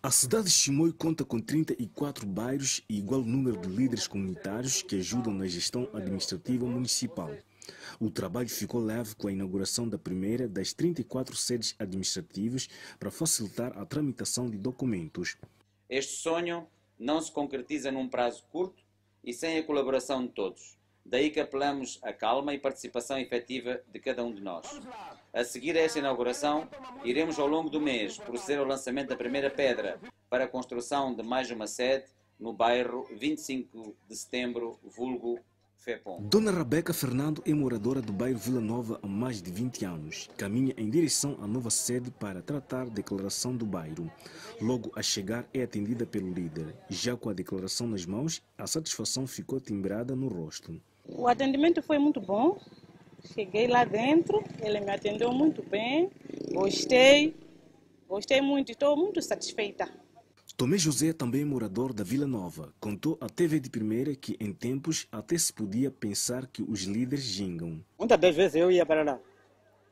[0.02, 4.96] A cidade de Chimoio conta com 34 bairros e igual número de líderes comunitários que
[4.96, 7.30] ajudam na gestão administrativa municipal.
[7.98, 12.68] O trabalho ficou leve com a inauguração da primeira das 34 sedes administrativas
[13.00, 15.34] para facilitar a tramitação de documentos.
[15.88, 16.66] Este sonho
[16.98, 18.82] não se concretiza num prazo curto
[19.22, 20.76] e sem a colaboração de todos.
[21.04, 24.80] Daí que apelamos à calma e participação efetiva de cada um de nós.
[25.32, 26.68] A seguir a esta inauguração,
[27.04, 31.22] iremos ao longo do mês proceder ao lançamento da primeira pedra para a construção de
[31.22, 32.06] mais uma sede
[32.38, 35.38] no bairro 25 de setembro, vulgo.
[36.18, 40.28] Dona Rebeca Fernando é moradora do bairro Vila Nova há mais de 20 anos.
[40.36, 44.10] Caminha em direção à nova sede para tratar a declaração do bairro.
[44.60, 46.74] Logo a chegar é atendida pelo líder.
[46.88, 50.80] Já com a declaração nas mãos, a satisfação ficou timbrada no rosto.
[51.04, 52.58] O atendimento foi muito bom.
[53.32, 56.10] Cheguei lá dentro, ele me atendeu muito bem,
[56.52, 57.36] gostei.
[58.08, 59.88] Gostei muito, estou muito satisfeita.
[60.56, 65.06] Tomé José, também morador da Vila Nova, contou à TV de Primeira que em tempos
[65.12, 67.84] até se podia pensar que os líderes gingam.
[67.98, 69.20] Muitas das vezes eu ia para lá.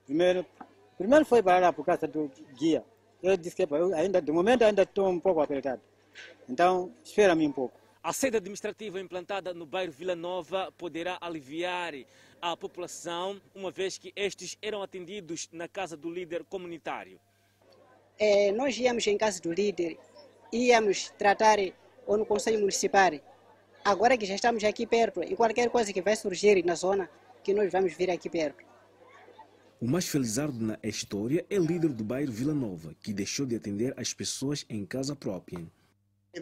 [0.07, 0.47] Primeiro,
[0.97, 2.83] primeiro foi para lá por causa do guia.
[3.23, 5.83] Eu disse que eu ainda, de momento ainda estou um pouco apertado.
[6.49, 7.79] Então, espera-me um pouco.
[8.03, 11.93] A sede administrativa implantada no bairro Vila Nova poderá aliviar
[12.41, 17.21] a população, uma vez que estes eram atendidos na casa do líder comunitário.
[18.19, 19.99] É, nós íamos em casa do líder,
[20.55, 21.59] íamos tratar
[22.07, 23.13] ou no Conselho Municipal.
[23.85, 27.11] Agora que já estamos aqui perto, e qualquer coisa que vai surgir na zona,
[27.43, 28.65] que nós vamos vir aqui perto.
[29.81, 33.57] O mais felizardo na história é o líder do bairro Vila Nova, que deixou de
[33.57, 35.67] atender as pessoas em casa própria.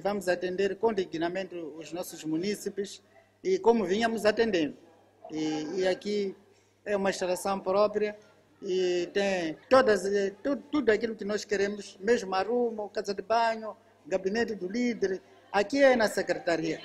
[0.01, 3.03] Vamos atender com dignamente os nossos munícipes
[3.43, 4.77] e como vinhamos atendendo.
[5.31, 6.37] E, e aqui
[6.85, 8.17] é uma instalação própria
[8.63, 10.03] e tem todas,
[10.43, 13.77] tudo, tudo aquilo que nós queremos, mesmo arrumo, casa de banho,
[14.07, 15.23] gabinete do líder,
[15.53, 16.81] aqui é na secretaria.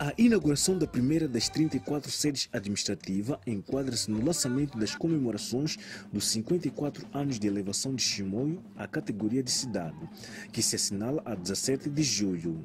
[0.00, 5.76] A inauguração da primeira das 34 sedes administrativas enquadra-se no lançamento das comemorações
[6.12, 9.98] dos 54 anos de elevação de Chimoio à categoria de cidade,
[10.52, 12.64] que se assinala a 17 de julho.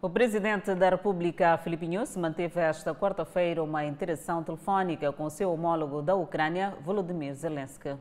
[0.00, 6.00] O presidente da República, Filipe Nunes, manteve esta quarta-feira uma interação telefônica com seu homólogo
[6.00, 7.94] da Ucrânia, Volodymyr Zelensky.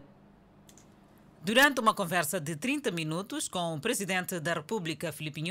[1.46, 5.44] Durante uma conversa de 30 minutos com o presidente da República, Filipe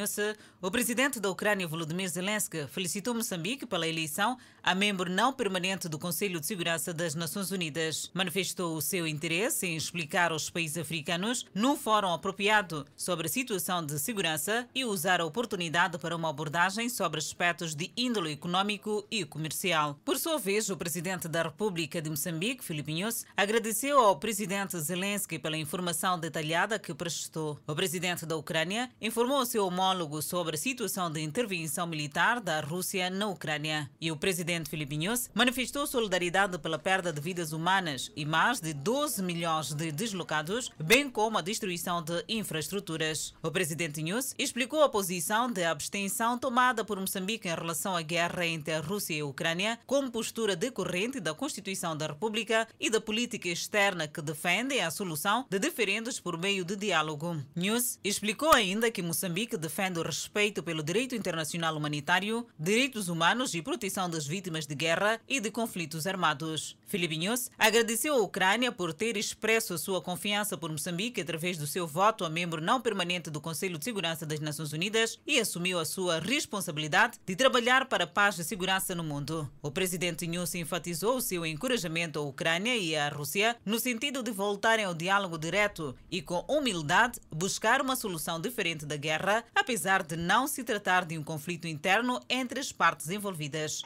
[0.58, 5.98] o presidente da Ucrânia, Volodymyr Zelensky, felicitou Moçambique pela eleição a membro não permanente do
[5.98, 8.10] Conselho de Segurança das Nações Unidas.
[8.14, 13.84] Manifestou o seu interesse em explicar aos países africanos, num fórum apropriado, sobre a situação
[13.84, 19.24] de segurança e usar a oportunidade para uma abordagem sobre aspectos de índole econômico e
[19.24, 19.98] comercial.
[20.04, 25.38] Por sua vez, o presidente da República de Moçambique, Filipe Nyusse, agradeceu ao presidente Zelensky
[25.38, 27.58] pela informação detalhada que prestou.
[27.66, 33.10] O presidente da Ucrânia informou seu homólogo sobre a situação de intervenção militar da Rússia
[33.10, 33.90] na Ucrânia.
[34.00, 38.72] E o presidente Filipe Nunes manifestou solidariedade pela perda de vidas humanas e mais de
[38.72, 43.34] 12 milhões de deslocados, bem como a destruição de infraestruturas.
[43.42, 48.46] O presidente Nunes explicou a posição de abstenção tomada por Moçambique em relação à guerra
[48.46, 53.00] entre a Rússia e a Ucrânia como postura decorrente da Constituição da República e da
[53.00, 57.42] política externa que defende a solução de diferendos por meio de diálogo.
[57.54, 63.62] News explicou ainda que Moçambique defende o respeito pelo direito internacional humanitário, direitos humanos e
[63.62, 66.76] proteção das vítimas de guerra e de conflitos armados.
[66.88, 71.66] Filipe News agradeceu a Ucrânia por ter expresso a sua confiança por Moçambique através do
[71.66, 75.78] seu voto a membro não permanente do Conselho de Segurança das Nações Unidas e assumiu
[75.78, 79.48] a sua responsabilidade de trabalhar para a paz e segurança no mundo.
[79.62, 84.32] O presidente News enfatizou o seu encorajamento à Ucrânia e à Rússia no sentido de
[84.32, 90.16] voltarem ao diálogo direto e com humildade buscar uma solução diferente da guerra, apesar de
[90.16, 93.82] não se tratar de um conflito interno entre as partes envolvidas.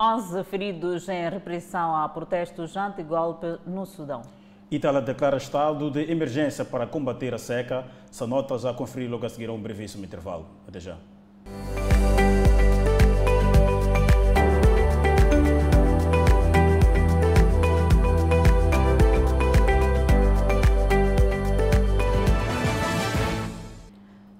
[0.00, 4.22] 11 feridos em repressão a protestos anti-golpe no Sudão.
[4.70, 7.84] Itália declara estado de emergência para combater a seca.
[8.08, 10.46] Essa nota já conferir logo a seguir a um brevíssimo intervalo.
[10.68, 10.96] Até já.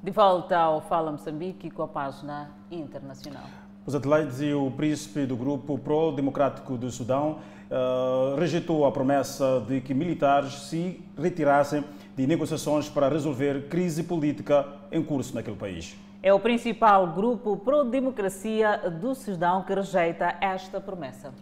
[0.00, 3.67] De volta ao Fala Moçambique com a página internacional.
[3.88, 7.38] Os Adelaides e o príncipe do grupo pró-democrático do Sudão
[7.70, 11.82] uh, rejeitou a promessa de que militares se retirassem
[12.14, 15.96] de negociações para resolver crise política em curso naquele país.
[16.22, 21.32] É o principal grupo pró-democracia do Sudão que rejeita esta promessa.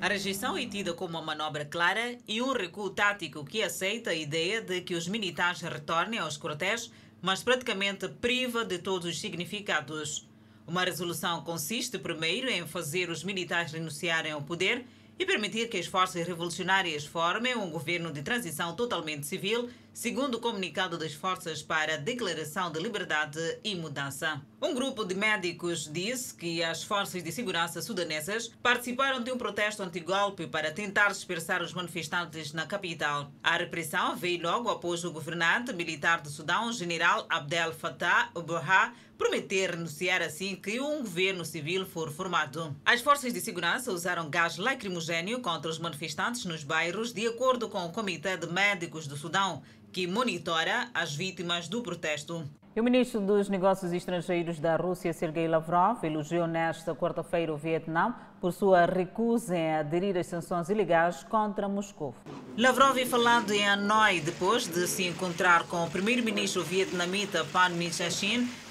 [0.00, 4.14] A rejeição é tida como uma manobra clara e um recuo tático que aceita a
[4.14, 6.90] ideia de que os militares retornem aos quartéis
[7.20, 10.31] mas praticamente priva de todos os significados.
[10.66, 14.84] Uma resolução consiste, primeiro, em fazer os militares renunciarem ao poder
[15.18, 20.40] e permitir que as forças revolucionárias formem um governo de transição totalmente civil, segundo o
[20.40, 24.40] comunicado das Forças para a Declaração de Liberdade e Mudança.
[24.60, 29.82] Um grupo de médicos disse que as forças de segurança sudanesas participaram de um protesto
[29.82, 33.30] anti-golpe para tentar dispersar os manifestantes na capital.
[33.42, 39.70] A repressão veio logo após o governante militar do Sudão, general Abdel Fattah al-Burhan, prometer
[39.70, 42.74] renunciar assim que um governo civil for formado.
[42.84, 47.84] As forças de segurança usaram gás lacrimogênio contra os manifestantes nos bairros, de acordo com
[47.84, 49.62] o Comitê de Médicos do Sudão,
[49.92, 52.48] que monitora as vítimas do protesto.
[52.74, 58.14] E o ministro dos Negócios Estrangeiros da Rússia, Sergei Lavrov, elogiou nesta quarta-feira o Vietnã
[58.40, 62.14] por sua recusa em aderir às sanções ilegais contra Moscou.
[62.56, 67.90] Lavrov é falado em Hanoi depois de se encontrar com o primeiro-ministro vietnamita Pan Minh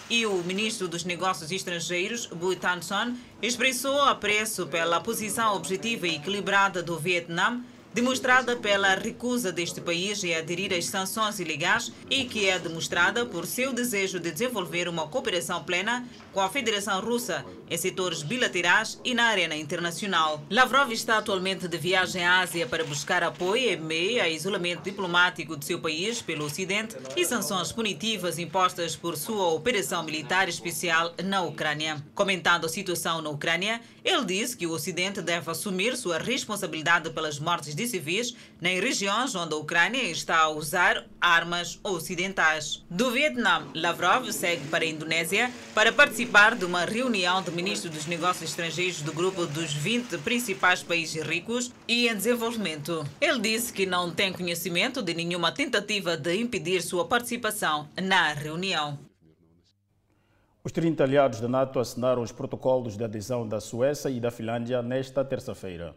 [0.09, 6.15] e o ministro dos Negócios Estrangeiros, Bui Tan Son, expressou apreço pela posição objetiva e
[6.15, 7.63] equilibrada do Vietnã
[7.93, 13.45] demonstrada pela recusa deste país em aderir às sanções ilegais e que é demonstrada por
[13.45, 19.13] seu desejo de desenvolver uma cooperação plena com a Federação Russa em setores bilaterais e
[19.13, 20.43] na arena internacional.
[20.49, 25.55] Lavrov está atualmente de viagem à Ásia para buscar apoio em meio ao isolamento diplomático
[25.55, 31.41] de seu país pelo Ocidente e sanções punitivas impostas por sua operação militar especial na
[31.43, 32.03] Ucrânia.
[32.13, 37.39] Comentando a situação na Ucrânia, ele disse que o Ocidente deve assumir sua responsabilidade pelas
[37.39, 42.83] mortes de civis em regiões onde a Ucrânia está a usar armas ocidentais.
[42.89, 48.05] Do Vietnã, Lavrov segue para a Indonésia para participar de uma reunião de ministros dos
[48.05, 53.03] negócios estrangeiros do grupo dos 20 principais países ricos e em desenvolvimento.
[53.19, 58.99] Ele disse que não tem conhecimento de nenhuma tentativa de impedir sua participação na reunião.
[60.63, 64.83] Os 30 aliados da NATO assinaram os protocolos de adesão da Suécia e da Finlândia
[64.83, 65.95] nesta terça-feira.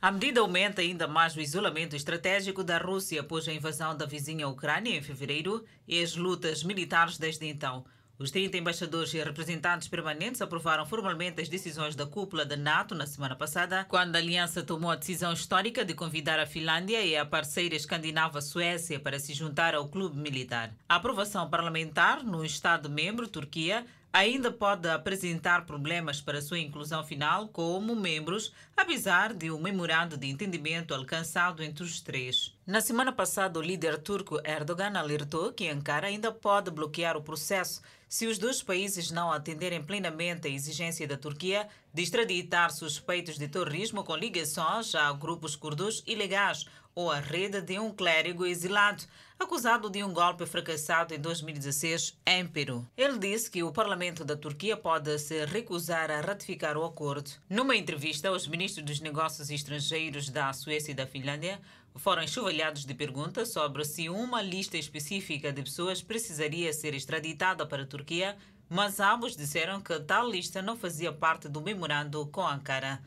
[0.00, 4.48] A medida aumenta ainda mais o isolamento estratégico da Rússia após a invasão da vizinha
[4.48, 7.84] Ucrânia em fevereiro e as lutas militares desde então.
[8.18, 13.06] Os 30 embaixadores e representantes permanentes aprovaram formalmente as decisões da cúpula da NATO na
[13.06, 17.24] semana passada, quando a aliança tomou a decisão histórica de convidar a Finlândia e a
[17.24, 20.72] parceira escandinava Suécia para se juntar ao clube militar.
[20.88, 27.96] A aprovação parlamentar no Estado-membro, Turquia, ainda pode apresentar problemas para sua inclusão final como
[27.96, 32.54] membros, apesar de um memorando de entendimento alcançado entre os três.
[32.66, 37.80] Na semana passada, o líder turco Erdogan alertou que Ankara ainda pode bloquear o processo
[38.06, 43.48] se os dois países não atenderem plenamente a exigência da Turquia de extraditar suspeitos de
[43.48, 49.04] terrorismo com ligações a grupos curdos ilegais ou a rede de um clérigo exilado,
[49.42, 52.86] acusado de um golpe fracassado em 2016 em Peru.
[52.96, 57.30] Ele disse que o parlamento da Turquia pode se recusar a ratificar o acordo.
[57.50, 61.60] Numa entrevista, os ministros dos negócios estrangeiros da Suécia e da Finlândia
[61.96, 67.82] foram enxovalhados de perguntas sobre se uma lista específica de pessoas precisaria ser extraditada para
[67.82, 68.36] a Turquia,
[68.68, 73.02] mas ambos disseram que tal lista não fazia parte do memorando com Ankara.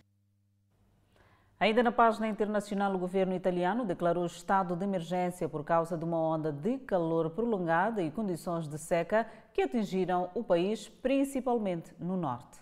[1.58, 6.20] Ainda na página internacional, o governo italiano declarou estado de emergência por causa de uma
[6.20, 12.60] onda de calor prolongada e condições de seca que atingiram o país, principalmente no norte.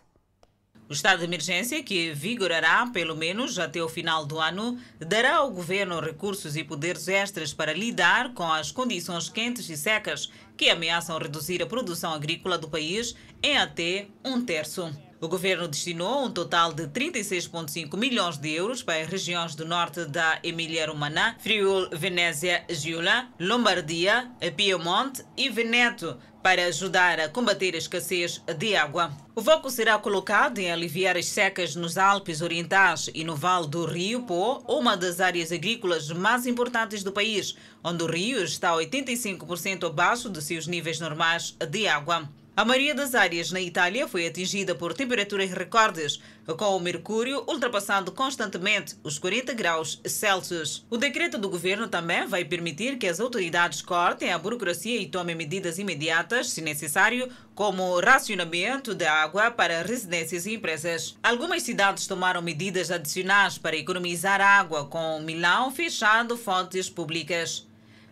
[0.88, 5.50] O estado de emergência, que vigorará pelo menos até o final do ano, dará ao
[5.50, 11.18] governo recursos e poderes extras para lidar com as condições quentes e secas que ameaçam
[11.18, 14.92] reduzir a produção agrícola do país em até um terço.
[15.24, 20.04] O governo destinou um total de 36,5 milhões de euros para as regiões do norte
[20.04, 28.44] da Emília-Romagna, Friuli, Venezia, Giulia, Lombardia, Piemonte e Veneto, para ajudar a combater a escassez
[28.58, 29.14] de água.
[29.34, 33.86] O foco será colocado em aliviar as secas nos Alpes Orientais e no Vale do
[33.86, 39.88] Rio Pô, uma das áreas agrícolas mais importantes do país, onde o rio está 85%
[39.88, 42.30] abaixo de seus níveis normais de água.
[42.56, 46.22] A maioria das áreas na Itália foi atingida por temperaturas recordes,
[46.56, 50.86] com o mercúrio ultrapassando constantemente os 40 graus Celsius.
[50.88, 55.36] O decreto do governo também vai permitir que as autoridades cortem a burocracia e tomem
[55.36, 61.18] medidas imediatas, se necessário, como racionamento de água para residências e empresas.
[61.24, 67.66] Algumas cidades tomaram medidas adicionais para economizar água, com Milão fechando fontes públicas.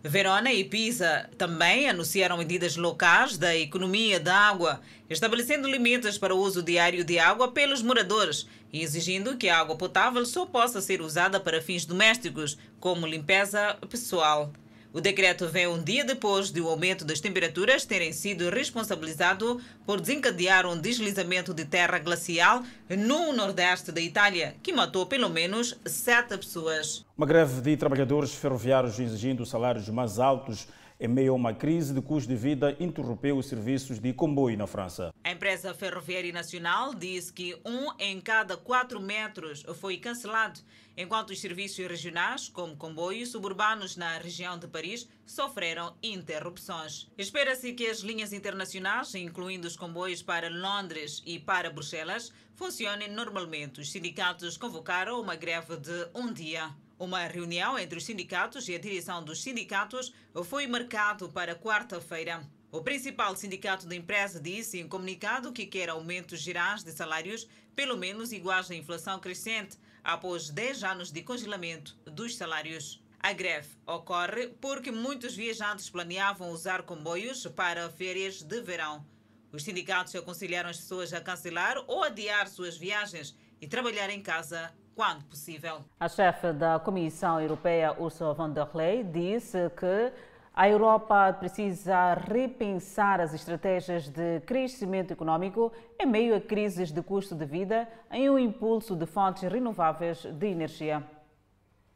[0.03, 6.39] Verona e Pisa também anunciaram medidas locais da economia da água, estabelecendo limites para o
[6.39, 11.01] uso diário de água pelos moradores e exigindo que a água potável só possa ser
[11.01, 14.51] usada para fins domésticos, como limpeza pessoal.
[14.93, 20.01] O decreto vem um dia depois de o aumento das temperaturas terem sido responsabilizado por
[20.01, 26.37] desencadear um deslizamento de terra glacial no nordeste da Itália, que matou pelo menos sete
[26.37, 27.05] pessoas.
[27.17, 30.67] Uma greve de trabalhadores ferroviários exigindo salários mais altos
[31.01, 34.67] em meio a uma crise de custo de vida, interrompeu os serviços de comboio na
[34.67, 35.11] França.
[35.23, 40.59] A empresa ferroviária nacional diz que um em cada quatro metros foi cancelado,
[40.95, 47.09] enquanto os serviços regionais, como comboios suburbanos na região de Paris, sofreram interrupções.
[47.17, 53.81] Espera-se que as linhas internacionais, incluindo os comboios para Londres e para Bruxelas, funcionem normalmente.
[53.81, 56.69] Os sindicatos convocaram uma greve de um dia.
[57.01, 60.13] Uma reunião entre os sindicatos e a direção dos sindicatos
[60.45, 62.47] foi marcado para quarta-feira.
[62.71, 67.97] O principal sindicato da empresa disse em comunicado que quer aumentos gerais de salários pelo
[67.97, 73.03] menos iguais à inflação crescente após 10 anos de congelamento dos salários.
[73.19, 79.03] A greve ocorre porque muitos viajantes planeavam usar comboios para férias de verão.
[79.51, 84.71] Os sindicatos aconselharam as pessoas a cancelar ou adiar suas viagens e trabalhar em casa
[84.95, 85.81] quando possível.
[85.99, 90.11] A chefe da Comissão Europeia, Ursula von der Leyen, disse que
[90.53, 97.33] a Europa precisa repensar as estratégias de crescimento econômico em meio a crises de custo
[97.35, 101.03] de vida em um impulso de fontes renováveis de energia.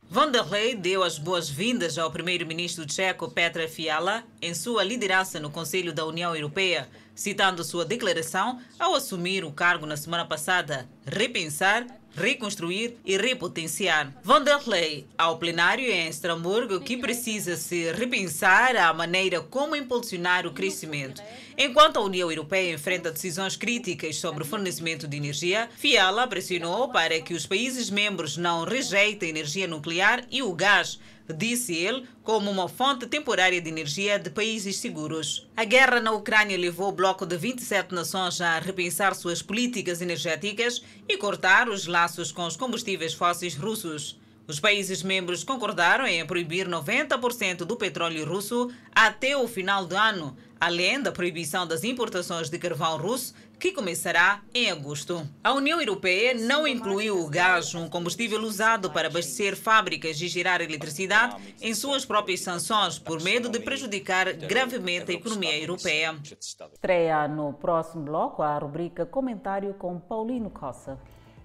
[0.08, 5.50] Von der Leyen deu as boas-vindas ao primeiro-ministro tcheco Petra Fiala em sua liderança no
[5.50, 11.88] Conselho da União Europeia, citando sua declaração ao assumir o cargo na semana passada: repensar
[12.16, 14.13] reconstruir e repotenciar.
[14.24, 20.47] Von der Leyen, ao plenário em Estrasburgo, que precisa se repensar a maneira como impulsionar
[20.47, 21.22] o crescimento.
[21.57, 27.20] Enquanto a União Europeia enfrenta decisões críticas sobre o fornecimento de energia, Fiala pressionou para
[27.22, 30.99] que os países membros não rejeitem a energia nuclear e o gás,
[31.34, 35.47] disse ele, como uma fonte temporária de energia de países seguros.
[35.55, 40.84] A guerra na Ucrânia levou o bloco de 27 nações a repensar suas políticas energéticas
[41.07, 44.19] e cortar os laços com os combustíveis fósseis russos.
[44.47, 50.38] Os países membros concordaram em proibir 90% do petróleo russo até o final do ano,
[50.66, 55.22] além da proibição das importações de carvão russo, que começará em agosto.
[55.43, 60.61] A União Europeia não incluiu o gás, um combustível usado para abastecer fábricas e gerar
[60.61, 66.16] eletricidade, em suas próprias sanções, por medo de prejudicar gravemente a economia europeia.
[66.24, 70.97] Estreia no próximo bloco a rubrica Comentário com Paulino Costa.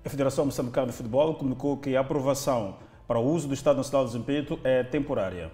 [0.02, 4.06] A Federação Moçambicana de Futebol comunicou que a aprovação para o uso do Estado Nacional
[4.06, 5.52] de Desempenho é temporária.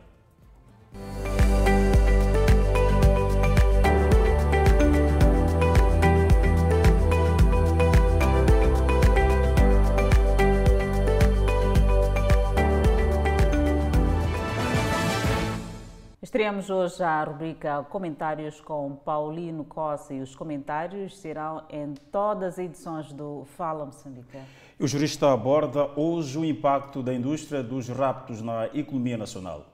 [16.27, 22.59] Estreamos hoje a rubrica Comentários com Paulino Costa e os comentários serão em todas as
[22.59, 24.37] edições do Fala Moçambique.
[24.77, 29.67] O jurista aborda hoje o impacto da indústria dos raptos na economia nacional.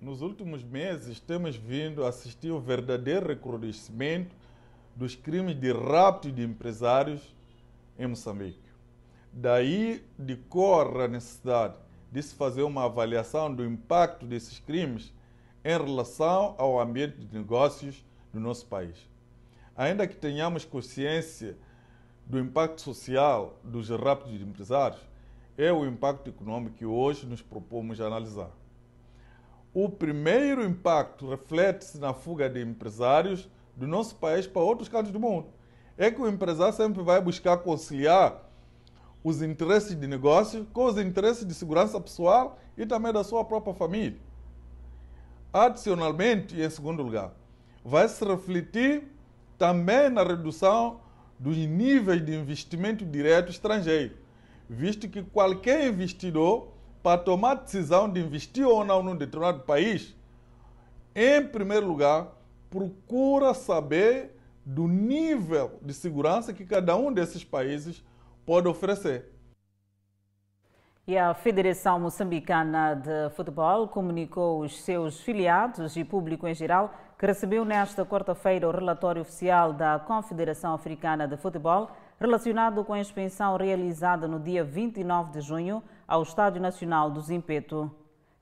[0.00, 4.34] Nos últimos meses, temos vindo a assistir ao verdadeiro recrudescimento
[4.94, 7.36] dos crimes de rapto de empresários
[7.98, 8.70] em Moçambique.
[9.30, 15.12] Daí decorre a necessidade de se fazer uma avaliação do impacto desses crimes
[15.64, 18.96] em relação ao ambiente de negócios do nosso país.
[19.76, 21.56] Ainda que tenhamos consciência
[22.24, 25.00] do impacto social dos raptos de empresários,
[25.58, 28.50] é o impacto econômico que hoje nos propomos analisar.
[29.72, 35.20] O primeiro impacto reflete-se na fuga de empresários do nosso país para outros cantos do
[35.20, 35.48] mundo.
[35.98, 38.45] É que o empresário sempre vai buscar conciliar
[39.22, 43.74] os interesses de negócio com os interesses de segurança pessoal e também da sua própria
[43.74, 44.18] família.
[45.52, 47.32] Adicionalmente, em segundo lugar,
[47.84, 49.04] vai se refletir
[49.58, 51.00] também na redução
[51.38, 54.16] dos níveis de investimento direto estrangeiro,
[54.68, 56.68] visto que qualquer investidor,
[57.02, 60.14] para tomar decisão de investir ou não num determinado país,
[61.14, 62.36] em primeiro lugar,
[62.68, 68.04] procura saber do nível de segurança que cada um desses países
[68.46, 69.36] pode oferecer.
[71.06, 77.26] E a Federação Moçambicana de Futebol comunicou os seus filiados e público em geral que
[77.26, 83.56] recebeu nesta quarta-feira o relatório oficial da Confederação Africana de Futebol relacionado com a expensão
[83.56, 87.90] realizada no dia 29 de junho ao Estádio Nacional do Zimpeto.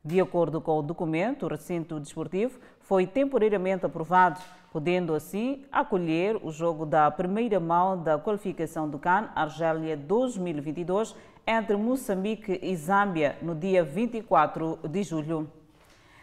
[0.06, 4.38] De acordo com o documento, o recinto desportivo foi temporariamente aprovado,
[4.70, 11.74] podendo assim acolher o jogo da primeira mão da qualificação do CAN Argélia 2022 entre
[11.78, 15.50] Moçambique e Zâmbia no dia 24 de julho.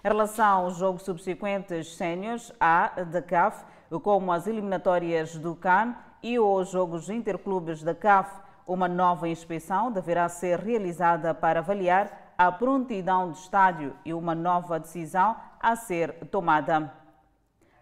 [0.05, 3.65] Em relação aos jogos subsequentes séniores A da CAF,
[4.03, 8.31] como as eliminatórias do CAN e os jogos interclubes da CAF,
[8.67, 14.79] uma nova inspeção deverá ser realizada para avaliar a prontidão do estádio e uma nova
[14.79, 16.91] decisão a ser tomada.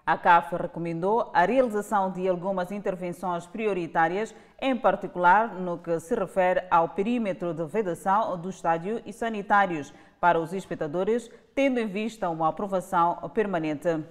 [0.06, 6.62] A CAF recomendou a realização de algumas intervenções prioritárias, em particular no que se refere
[6.70, 12.50] ao perímetro de vedação do estádio e sanitários para os espectadores, tendo em vista uma
[12.50, 14.04] aprovação permanente.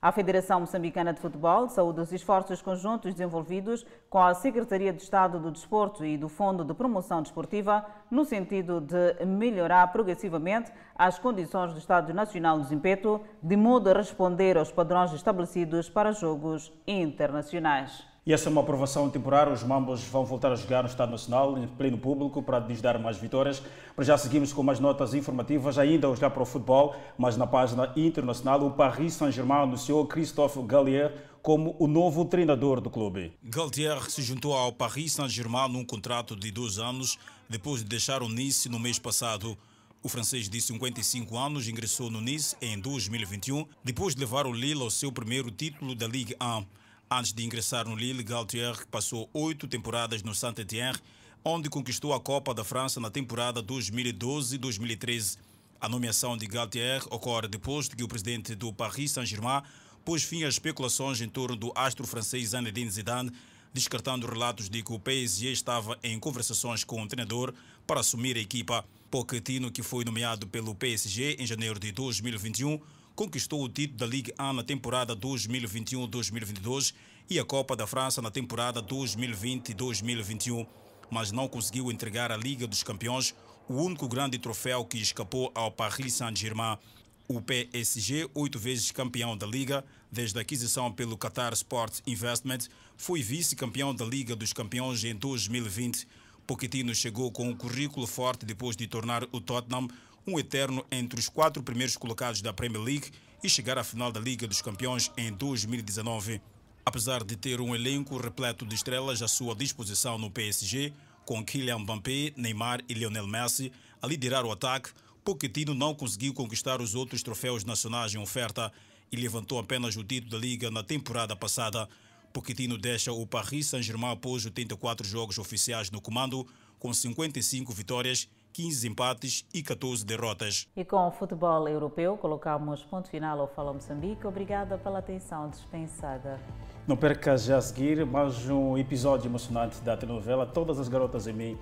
[0.00, 5.40] A Federação Moçambicana de Futebol saúda os esforços conjuntos desenvolvidos com a Secretaria de Estado
[5.40, 11.72] do Desporto e do Fundo de Promoção Desportiva no sentido de melhorar progressivamente as condições
[11.72, 18.07] do Estado Nacional do Zimpeto, de modo a responder aos padrões estabelecidos para jogos internacionais.
[18.28, 19.50] E essa é uma aprovação temporária.
[19.50, 22.98] Os Mambos vão voltar a jogar no Estado Nacional, em pleno público, para lhes dar
[22.98, 23.62] mais vitórias.
[23.96, 27.90] Mas já seguimos com mais notas informativas, ainda olhar para o futebol, mas na página
[27.96, 33.32] internacional, o Paris Saint-Germain anunciou Christophe Gallier como o novo treinador do clube.
[33.42, 37.18] Galtier se juntou ao Paris Saint-Germain num contrato de dois anos,
[37.48, 39.56] depois de deixar o Nice no mês passado.
[40.02, 44.82] O francês de 55 anos ingressou no Nice em 2021, depois de levar o Lille
[44.82, 46.78] ao seu primeiro título da Ligue 1.
[47.10, 50.98] Antes de ingressar no Lille, Galtier passou oito temporadas no Saint-Étienne,
[51.42, 55.38] onde conquistou a Copa da França na temporada 2012-2013.
[55.80, 59.62] A nomeação de Galtier ocorre depois de que o presidente do Paris Saint-Germain
[60.04, 63.32] pôs fim às especulações em torno do astro francês Zinedine Zidane,
[63.72, 67.54] descartando relatos de que o PSG estava em conversações com o treinador
[67.86, 68.84] para assumir a equipa.
[69.10, 72.78] Pochettino, que foi nomeado pelo PSG em janeiro de 2021,
[73.18, 76.94] conquistou o título da Ligue 1 na temporada 2021-2022
[77.28, 80.64] e a Copa da França na temporada 2020-2021,
[81.10, 83.34] mas não conseguiu entregar a Liga dos Campeões,
[83.68, 86.78] o único grande troféu que escapou ao Paris Saint-Germain.
[87.26, 93.20] O PSG, oito vezes campeão da Liga, desde a aquisição pelo Qatar Sport Investment, foi
[93.20, 96.06] vice-campeão da Liga dos Campeões em 2020.
[96.46, 99.88] Pochettino chegou com um currículo forte depois de tornar o Tottenham
[100.28, 103.10] um eterno entre os quatro primeiros colocados da Premier League
[103.42, 106.40] e chegar à final da Liga dos Campeões em 2019.
[106.84, 110.92] Apesar de ter um elenco repleto de estrelas à sua disposição no PSG,
[111.24, 113.72] com Kylian Mbappé, Neymar e Lionel Messi
[114.02, 114.90] a liderar o ataque,
[115.24, 118.70] Pochettino não conseguiu conquistar os outros troféus nacionais em oferta
[119.10, 121.88] e levantou apenas o título da Liga na temporada passada.
[122.34, 126.46] Pochettino deixa o Paris Saint-Germain após 84 jogos oficiais no comando,
[126.78, 130.66] com 55 vitórias 15 empates e 14 derrotas.
[130.76, 134.26] E com o futebol europeu, colocamos ponto final ao Fala Moçambique.
[134.26, 136.40] Obrigada pela atenção dispensada.
[136.86, 141.32] Não perca já a seguir mais um episódio emocionante da telenovela Todas as Garotas em
[141.32, 141.58] Mim.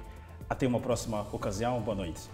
[0.48, 1.80] Até uma próxima ocasião.
[1.80, 2.30] Boa noite.